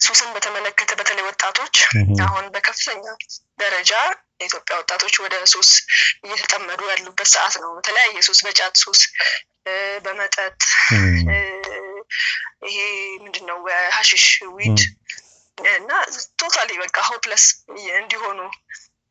ሱስን 0.00 0.28
በተመለከተ 0.34 0.90
በተለይ 1.00 1.24
ወጣቶች 1.26 1.74
አሁን 2.24 2.44
በከፍተኛ 2.54 3.04
ደረጃ 3.60 3.92
የኢትዮጵያ 4.40 4.74
ወጣቶች 4.80 5.14
ወደ 5.24 5.34
ሱስ 5.52 5.70
እየተጠመዱ 6.24 6.80
ያሉበት 6.90 7.28
ሰዓት 7.34 7.54
ነው። 7.62 7.70
በተለያየ 7.78 8.22
ሱስ፣ 8.28 8.40
በጫት 8.46 8.76
ሱስ፣ 8.82 9.00
በመጠጥ 10.04 10.60
ይሄ 12.68 12.78
ምንድን 13.24 13.44
ነው 13.50 13.58
በሀሽሽ 13.66 14.26
weed 14.56 14.80
እና 15.72 15.90
totally 16.40 16.70
በቃ 16.82 16.98
hopeless 17.08 17.44
እንዲሆኑ 17.96 18.40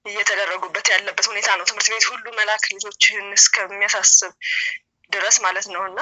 እየተደረጉበት 0.06 0.88
ያለበት 0.94 1.26
ሁኔታ 1.32 1.50
ነው። 1.58 1.66
ትምህርት 1.70 1.90
ቤት 1.94 2.06
ሁሉ 2.12 2.26
መላክ 2.38 2.64
ልጆችህን 2.74 3.28
እስከሚያሳስብ 3.38 4.34
ድረስ 5.12 5.38
ማለት 5.46 5.68
ነው። 5.74 5.84
እና 5.90 6.00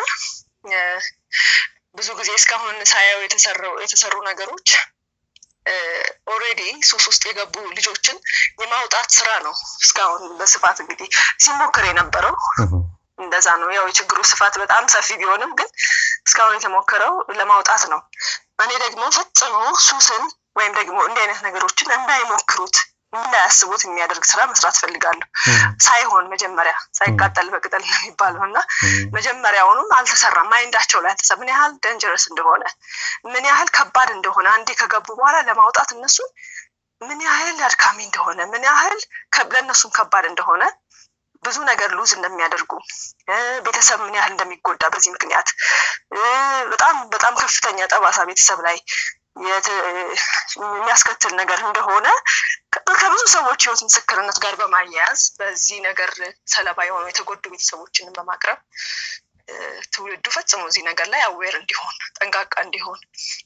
ብዙ 1.97 2.09
ጊዜ 2.19 2.29
እስካሁን 2.39 2.77
ሳየው 2.89 3.19
የተሰሩ 3.83 4.15
ነገሮች 4.29 4.69
already 6.33 6.61
ሱስ 6.89 7.05
ውስጥ 7.09 7.23
የገቡ 7.29 7.55
ልጆችን 7.77 8.17
የማውጣት 8.61 9.07
ስራ 9.17 9.29
ነው 9.45 9.53
እስካሁን 9.85 10.23
በስፋት 10.39 10.77
እንግዲህ 10.83 11.09
ሲሞክር 11.43 11.85
የነበረው 11.89 12.35
እንደዛ 13.19 13.47
ነው። 13.61 13.69
ያው 13.75 13.85
የችግሩ 13.89 14.19
ስፋት 14.31 14.55
በጣም 14.63 14.83
ሰፊ 14.93 15.17
ቢሆንም 15.21 15.51
ግን 15.59 15.69
እስካሁን 16.27 16.57
የተሞከረው 16.57 17.13
ለማውጣት 17.39 17.83
ነው። 17.93 18.01
እኔ 18.59 18.71
ደግሞ 18.85 19.03
ፈጽሞ 19.17 19.55
ሱስን 19.87 20.23
ወይም 20.57 20.73
ደግሞ 20.79 20.97
እንዲህ 21.07 21.23
አይነት 21.23 21.41
ነገሮችን 21.47 21.95
እንዳይሞክሩት 21.97 22.77
እንዳያስቡት 23.13 23.81
የሚያደርግ 23.85 24.23
ስራ 24.25 24.39
መስራት 24.49 24.77
ፈልጋለሁ። 24.81 25.27
ሳይሆን 25.79 26.25
መጀመሪያ 26.33 26.73
ሳይቃጠል 26.97 27.47
በቅጠል 27.53 27.83
ነው 27.85 27.95
የሚባለው 27.97 28.43
እና 28.47 28.57
መጀመሪያውኑም 29.15 29.93
አልተሰራም። 29.97 30.49
ማይንዳቸው 30.53 31.01
ላይ 31.03 31.11
አልተሰራ 31.13 31.37
ምን 31.41 31.51
ያህል 31.53 31.73
ደንጀረስ 31.85 32.25
እንደሆነ 32.31 32.63
ምን 33.27 33.45
ያህል 33.51 33.69
ከባድ 33.77 34.11
እንደሆነ 34.17 34.47
አንዴ 34.55 34.69
ከገቡ 34.81 35.07
በኋላ 35.19 35.37
ለማውጣት 35.49 35.91
እነሱን 35.97 36.29
ምን 37.01 37.19
ያህል 37.25 37.57
አድካሚ 37.65 37.97
እንደሆነ 38.07 38.39
ምን 38.53 38.63
ያህል 38.69 38.99
ለእነሱም 39.51 39.91
ከባድ 39.95 40.25
እንደሆነ 40.29 40.63
ብዙ 41.43 41.57
ነገር 41.69 41.89
ሉዝ 41.97 42.11
እንደሚያደርጉ 42.15 42.71
ቤተሰብ 43.65 43.99
ምን 44.05 44.15
ያህል 44.17 44.31
እንደሚጎዳ 44.33 44.83
በዚህ 44.93 45.11
ምክንያት 45.15 45.47
በጣም 46.71 46.95
በጣም 47.13 47.33
ከፍተኛ 47.41 47.79
ጠባሳ 47.93 48.25
ቤተሰብ 48.29 48.59
ላይ 48.67 48.77
የሚያስከትል 49.39 51.33
ነገር 51.41 51.59
እንደሆነ 51.65 52.07
ከብዙ 53.01 53.23
ሰዎች 53.35 53.59
ህይወት 53.65 53.81
ምስክርነት 53.87 54.37
ጋር 54.43 54.53
በማያያዝ 54.61 55.21
በዚህ 55.39 55.77
ነገር 55.87 56.11
ሰለባ 56.53 56.85
የሆኑ 56.87 57.05
የተጎዱ 57.09 57.43
ቤተሰቦችን 57.53 58.13
በማቅረብ 58.15 58.59
ትውልዱ 59.93 60.25
ፈጽሞ 60.35 60.61
እዚህ 60.69 60.83
ነገር 60.87 61.07
ላይ 61.13 61.21
aware 61.27 61.55
እንዲሆን 61.59 61.93
ጠንቃቃ 62.17 62.53
እንዲሆን 62.65 62.99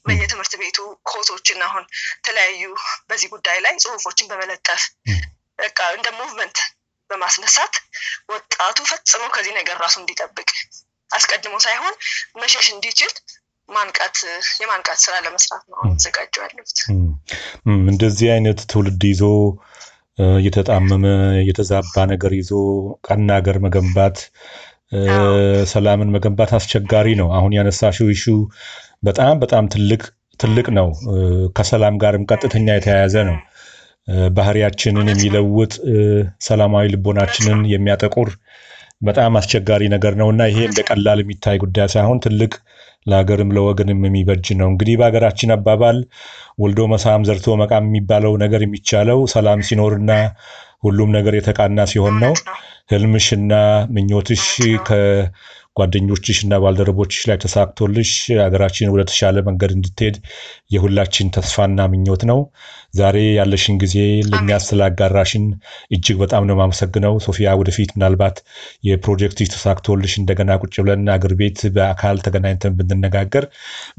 በየትምህርት 0.06 0.54
ቤቱ 0.62 0.78
quote 1.10 1.33
ኦችን 1.33 1.60
አሁን 1.68 1.84
የተለያዩ 2.14 2.62
በዚህ 3.10 3.28
ጉዳይ 3.34 3.58
ላይ 3.66 3.74
ጽሁፎችን 3.84 4.30
በመለጠፍ 4.32 4.82
በቃ 5.58 5.80
እንደ 5.96 6.08
movement 6.18 6.58
በማስነሳት 7.10 7.74
ወጣቱ 8.28 8.78
ፈጽሞ 8.90 9.24
ከዚህ 9.34 9.54
ነገር 9.60 9.76
ራሱ 9.84 9.96
እንዲጠብቅ 10.02 10.48
አስቀድሞ 11.10 11.54
ሳይሆን 11.64 11.94
መሸሽ 12.42 12.66
እንዲችል 12.74 13.12
ማንቃት 13.68 14.16
የማንቃት 14.62 14.98
ስራ 15.04 15.14
ለመስራት 15.24 15.62
ነው 15.70 15.78
ተዘጋጀ 15.94 16.34
ያለሁት። 16.44 16.78
እንደዚህ 17.90 18.28
አይነት 18.34 18.60
ትውልድ 18.72 19.02
ይዞ 19.10 19.22
እየተጣመመ 20.36 21.04
የተዛባ 21.48 21.94
ነገር 22.10 22.32
ይዞ 22.38 22.50
ቀና 23.06 23.28
ሀገር 23.38 23.56
መገንባት 23.64 24.16
ሰላምን 25.72 26.12
መገንባት 26.14 26.50
አስቸጋሪ 26.58 27.08
ነው። 27.20 27.28
አሁን 27.38 27.54
ያነሳሽው 27.58 28.08
ኢሹ 28.14 28.24
በጣም 29.02 29.34
በጣም 29.42 29.70
ትልቅ 29.74 30.02
ትልቅ 30.40 30.66
ነው። 30.78 30.88
ከሰላም 31.56 31.96
ጋርም 32.02 32.26
ቀጥተኛ 32.30 32.68
የተያያዘ 32.74 33.16
ነው። 33.30 33.38
ባህሪያችንን 34.36 35.08
የሚለውጥ 35.12 35.72
ሰላማዊ 36.46 36.86
ልቦናችንን 36.94 37.60
የሚያጠቁር 37.72 38.30
በጣም 39.02 39.36
አስቸጋሪ 39.38 39.82
ነገር 39.94 40.14
ነው 40.20 40.28
እና 40.32 40.42
ይሄ 40.50 40.58
እንደ 40.68 40.80
ቀላል 40.88 41.20
የሚታይ 41.22 41.56
ጉዳይ 41.62 41.88
ሳይሆን 41.94 42.18
ትልቅ 42.24 42.52
ለሀገርም 43.06 43.52
ለወገንም 43.56 44.00
የሚበጅ 44.06 44.46
ነው። 44.60 44.68
እንግዲህ 44.72 44.96
በሀገራችን 45.00 45.54
አባባል 45.56 45.98
ወልዶ 46.58 46.80
መሳም 46.92 47.24
ዘርቶ 47.28 47.56
መቃም 47.62 47.86
የሚባለው 47.88 48.34
ነገር 48.42 48.62
የሚቻለው 48.64 49.20
ሰላም 49.34 49.62
ሲኖርና 49.68 50.10
ሁሉም 50.82 51.10
ነገር 51.16 51.34
የተቃና 51.36 51.80
ሲሆን 51.90 52.16
ነው። 52.22 52.32
ህልምሽና 52.92 53.52
ምኞትሽ 53.94 54.44
ከጓደኞችሽ 55.76 56.38
እና 56.44 56.54
ባልደረቦችሽ 56.62 57.22
ላይ 57.28 57.36
ተሳክቶልሽ 57.42 58.10
ሀገራችን 58.40 58.90
ወደ 58.94 59.02
ተሻለ 59.10 59.36
መንገድ 59.46 59.70
እንድትሄድ 59.76 60.16
የሁላችን 60.74 61.30
ተስፋና 61.36 61.86
ምኞት 61.92 62.22
ነው። 62.30 62.40
ዛሬ 62.94 63.16
ያለሽን 63.36 63.76
ጊዜ 63.82 63.94
ለእኛ 64.28 64.58
ስላጋራሽን 64.64 65.44
እጅግ 65.96 66.16
በጣም 66.22 66.46
ነው 66.48 66.54
የማመሰግነው 66.56 67.14
ሶፊያ። 67.26 67.54
ወደፊት 67.60 67.92
ምናልባት 67.96 68.36
የፕሮጀክትሽ 68.88 69.48
ተሳክቶልሽ 69.54 70.14
እንደገና 70.20 70.58
ቁጭ 70.62 70.74
ብለን 70.82 71.08
አገር 71.14 71.34
ቤት 71.40 71.60
በአካል 71.76 72.18
ተገናኝተን 72.26 72.76
ብንነጋገር 72.80 73.46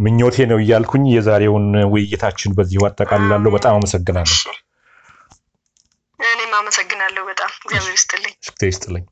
ምኞቴ 0.06 0.46
ነው 0.52 0.60
እያልኩኝ 0.64 1.06
የዛሬውን 1.14 1.66
ውይይታችን 1.94 2.56
በዚሁ 2.60 2.84
አጠቃልላለሁ። 2.90 3.52
በጣም 3.58 3.76
አመሰግናለሁ። 3.80 4.38
እኔም 6.20 6.54
አመሰግናለሁ 6.60 7.24
በጣም 7.32 7.52
እግዚአብሔር 7.60 7.96
ይስጥልኝ። 8.70 9.06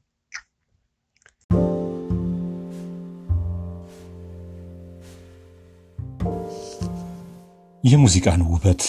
የሙዚቃን 7.83 8.41
ውበት 8.49 8.81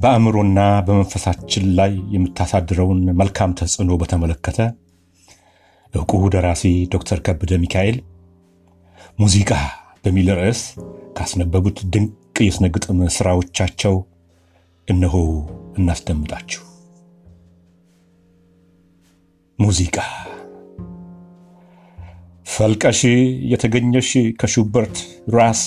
በአእምሮና 0.00 0.58
በመንፈሳችን 0.86 1.64
ላይ 1.78 1.92
የምታሳድረውን 2.14 3.00
መልካም 3.20 3.54
ተጽዕኖ 3.60 3.92
በተመለከተ 4.00 4.58
ዕውቁ 5.94 6.12
ደራሲ 6.34 6.64
ዶክተር 6.94 7.18
ከበደ 7.26 7.52
ሚካኤል 7.62 7.98
ሙዚቃ 9.18 9.50
በሚል 10.04 10.28
ርዕስ 10.38 10.60
ካስነበቡት 11.16 11.78
ድንቅ 11.92 12.12
የሥነ 12.46 12.66
ግጥም 12.74 12.98
ሥራዎቻቸው 13.16 13.94
እነሆ 14.88 15.14
እናስደምጣችሁ። 15.78 16.62
ሙዚቃ 19.58 19.96
ፈልቀሽ 22.46 23.00
የተገኘሽ 23.52 24.10
ከሹበርት 24.40 24.96
ራስ 25.34 25.62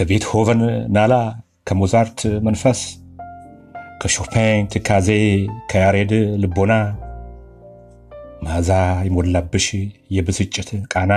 ከቤትሆቨን 0.00 0.60
ናላ 0.88 1.14
ከሞዛርት 1.68 2.20
መንፈስ 2.42 2.78
ከሾፔን 4.02 4.68
ትካዜ 4.72 5.08
ከያሬድ 5.70 6.12
ልቦና 6.42 6.72
መዓዛ 8.42 8.70
የሞላብሽ 9.06 9.66
የብስጭት 10.10 10.70
ቃና። 10.92 11.12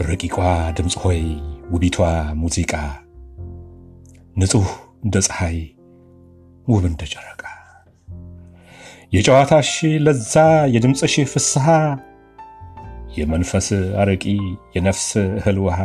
ረቂቋ 0.00 0.36
ድምፅ 0.78 0.96
ሆይ 1.02 1.20
ውቢቷ 1.72 1.98
ሙዚቃ 2.34 2.72
ንጹሕ 4.36 4.70
እንደ 5.04 5.22
ፀሐይ 5.28 5.58
ውብ 6.66 6.86
እንደ 6.90 7.04
ጨረቃ። 7.12 7.42
የጨዋታሽ 9.12 9.74
ለዛ 10.06 10.34
የድምፅሽ 10.74 11.16
ፍስሐ 11.32 11.66
የመንፈስ 13.18 13.68
አረቂ 14.00 14.24
የነፍስ 14.76 15.08
እህል 15.36 15.60
ውሃ 15.66 15.78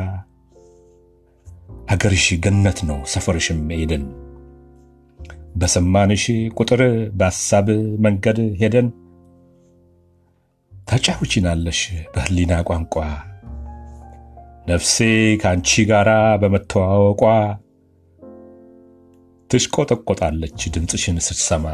አገርሽ 1.89 2.25
ገነት 2.43 2.79
ነው 2.89 2.99
ሰፈርሽም 3.13 3.61
ኤደን። 3.77 4.03
በሰማንሽ 5.55 6.23
ቁጥር 6.59 6.81
በሐሳብ 7.19 7.67
መንገድ 8.05 8.39
ሄደን 8.59 8.87
ታጫውቺናለሽ 10.71 11.79
በህሊና 12.13 12.53
ቋንቋ። 12.67 12.95
ነፍሴ 14.67 14.95
ከአንቺ 15.41 15.83
ጋር 15.89 16.09
በመተዋወቋ 16.41 17.23
ትሽቆጠቆጣለች 19.49 20.59
ድምፅሽን 20.73 21.17
ስትሰማ። 21.27 21.65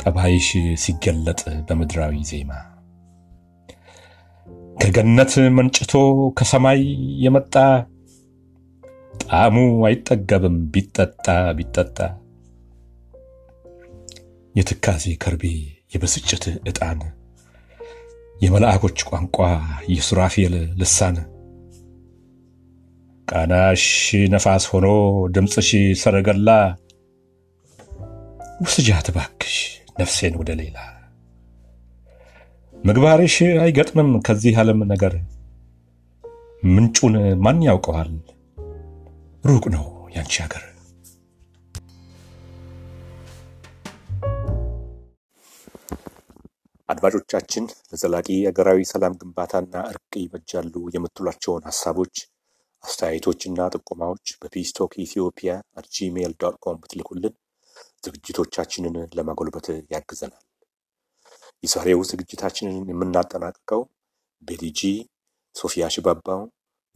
ጠባይሽ 0.00 0.48
ሲገለጥ 0.82 1.40
በምድራዊ 1.68 2.14
ዜማ። 2.30 2.52
ከገነት 4.76 5.32
መንጭቶ 5.56 5.92
ከሰማይ 6.38 6.80
የመጣ 7.24 7.54
ጣዕሙ 9.20 9.56
አይጠገብም። 9.86 10.56
ቢጠጣ 10.72 11.26
ቢጠጣ። 11.58 11.98
የትካዜ 14.54 15.04
ከርቤ 15.22 15.44
የብስጭት 15.94 16.44
ዕጣን 16.68 17.00
የመልአኮች 18.36 18.98
ቋንቋ 19.08 19.38
የሱራፌል 19.90 20.54
ልሳን። 20.80 21.16
ቃናሽ 23.28 23.84
ነፋስ 24.32 24.64
ሆኖ 24.70 24.86
ድምፅሽ 25.34 25.68
ሰረገላ። 26.00 26.48
ውስጃት 28.62 29.08
ባክሽ 29.16 29.54
ነፍሴን 30.00 30.34
ወደ 30.40 30.50
ሌላ። 30.60 30.78
ምግባርሽ 32.74 33.34
አይገጥምም 33.62 34.10
ከዚህ 34.26 34.58
ዓለም 34.60 34.80
ነገር። 34.92 35.14
ምንጩን 36.66 37.14
ማን 37.44 37.60
ያውቀዋል 37.66 38.10
ሩቅ 39.44 39.64
ነው 39.72 39.84
ያንቺ 40.14 40.34
ሀገር 40.42 40.64
አድማጮቻችን 46.88 47.64
ለዘላቂ 47.90 48.28
አገራዊ 48.48 48.80
ሰላም 48.90 49.16
ግንባታና 49.20 49.74
እርቅ 49.90 50.12
ይበጃሉ 50.22 50.74
የምትሏቸውን 50.94 51.66
ሀሳቦች 51.68 52.14
አስተያየቶችና 52.84 53.68
ጥቆማዎች 53.74 54.26
በፒስቶክ 54.42 54.92
ኢትዮጵያ 55.04 55.50
at 55.78 55.88
gmail 55.96 56.34
dot 56.42 56.56
com 56.64 56.78
ብትልኩልን 56.82 57.34
ዝግጅቶቻችንን 58.04 58.96
ለማጎልበት 59.16 59.66
ያግዘናል። 59.94 60.44
የዛሬው 61.64 62.02
ዝግጅታችንን 62.10 62.88
የምናጠናቅቀው 62.92 63.82
ቤቲጂ፣ 64.42 64.80
ሶፊያ 65.56 65.86
ሽባባው፣ 65.94 66.42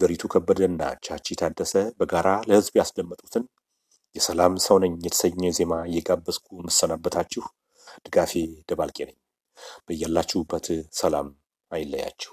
ዘሪቱ 0.01 0.23
ከበደና 0.33 0.83
ቻቺ 1.07 1.27
ታደሰ 1.41 1.73
በጋራ 1.99 2.29
ለሕዝብ 2.49 2.75
ያስደመጡትን 2.81 3.45
የሰላም 4.17 4.55
ሰው 4.65 4.77
ነኝ 4.83 4.95
የተሰኘ 5.05 5.51
ዜማ 5.59 5.75
እየጋበዝኩ 5.89 6.47
የምሰናበታችሁ 6.59 7.45
ድጋፌ 8.07 8.33
ደባልቄ 8.69 8.99
ነኝ። 9.09 9.19
በያላችሁበት 9.87 10.67
ሰላም 10.93 11.29
አይለያችሁ። 11.71 12.33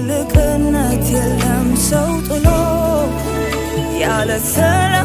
ትልቅነት 0.00 1.06
የለም። 1.12 1.68
ሰው 1.86 2.10
ጥሎ 2.26 2.46
ያለ 4.02 4.30
ሰላም 4.50 4.97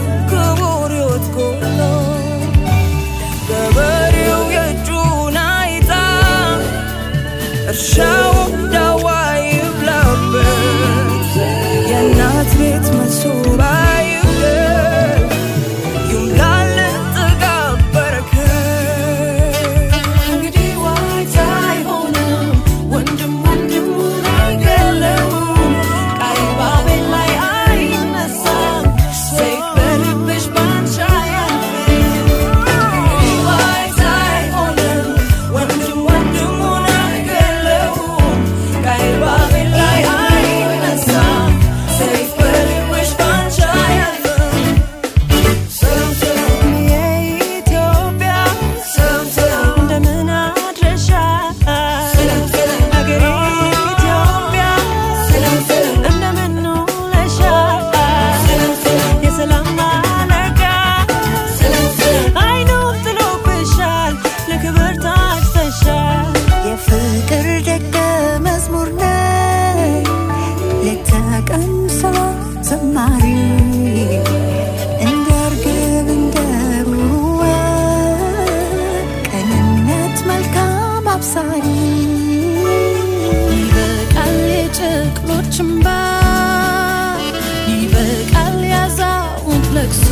ይበቃል 87.71 88.57
ያዛውንት 88.71 89.67
ለቅሶ። 89.75 90.07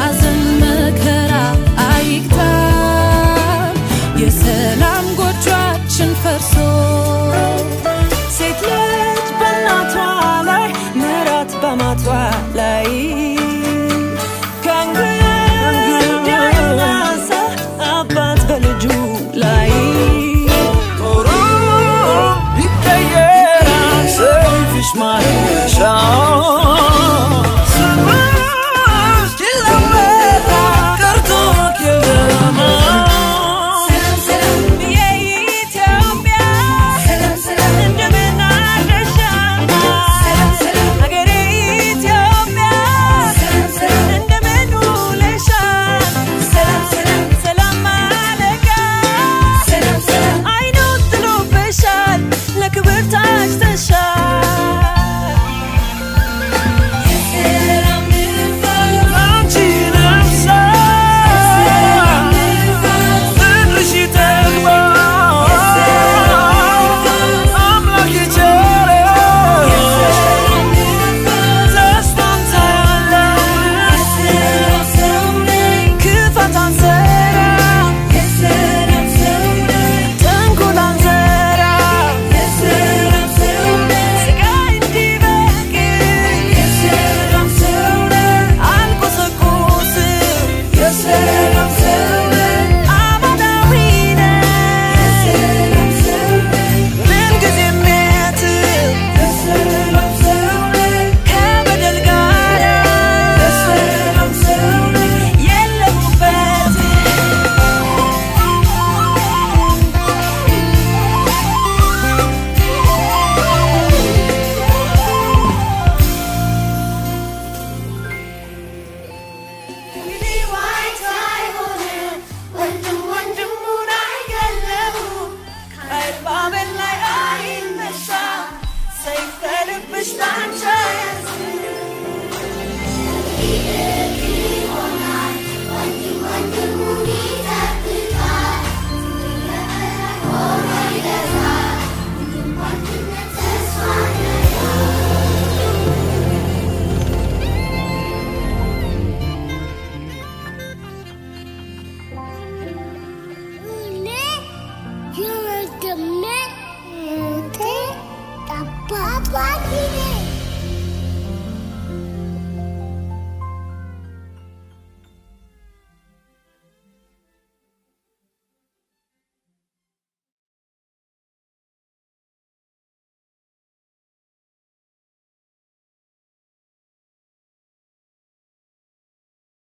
አዘን 0.00 0.40
መከራ 0.62 1.32
አይግታል 1.86 3.76
የሰላም 4.22 5.06
ጎጇችን 5.20 6.12
ፈርሶ። 6.22 6.54
ሴት 8.36 8.60
ልጅ 8.68 9.28
በእናቷ 9.40 9.94
ላይ 10.50 10.68
ምራት 11.00 11.52
በማቷ 11.62 12.06
ላይ 12.54 12.88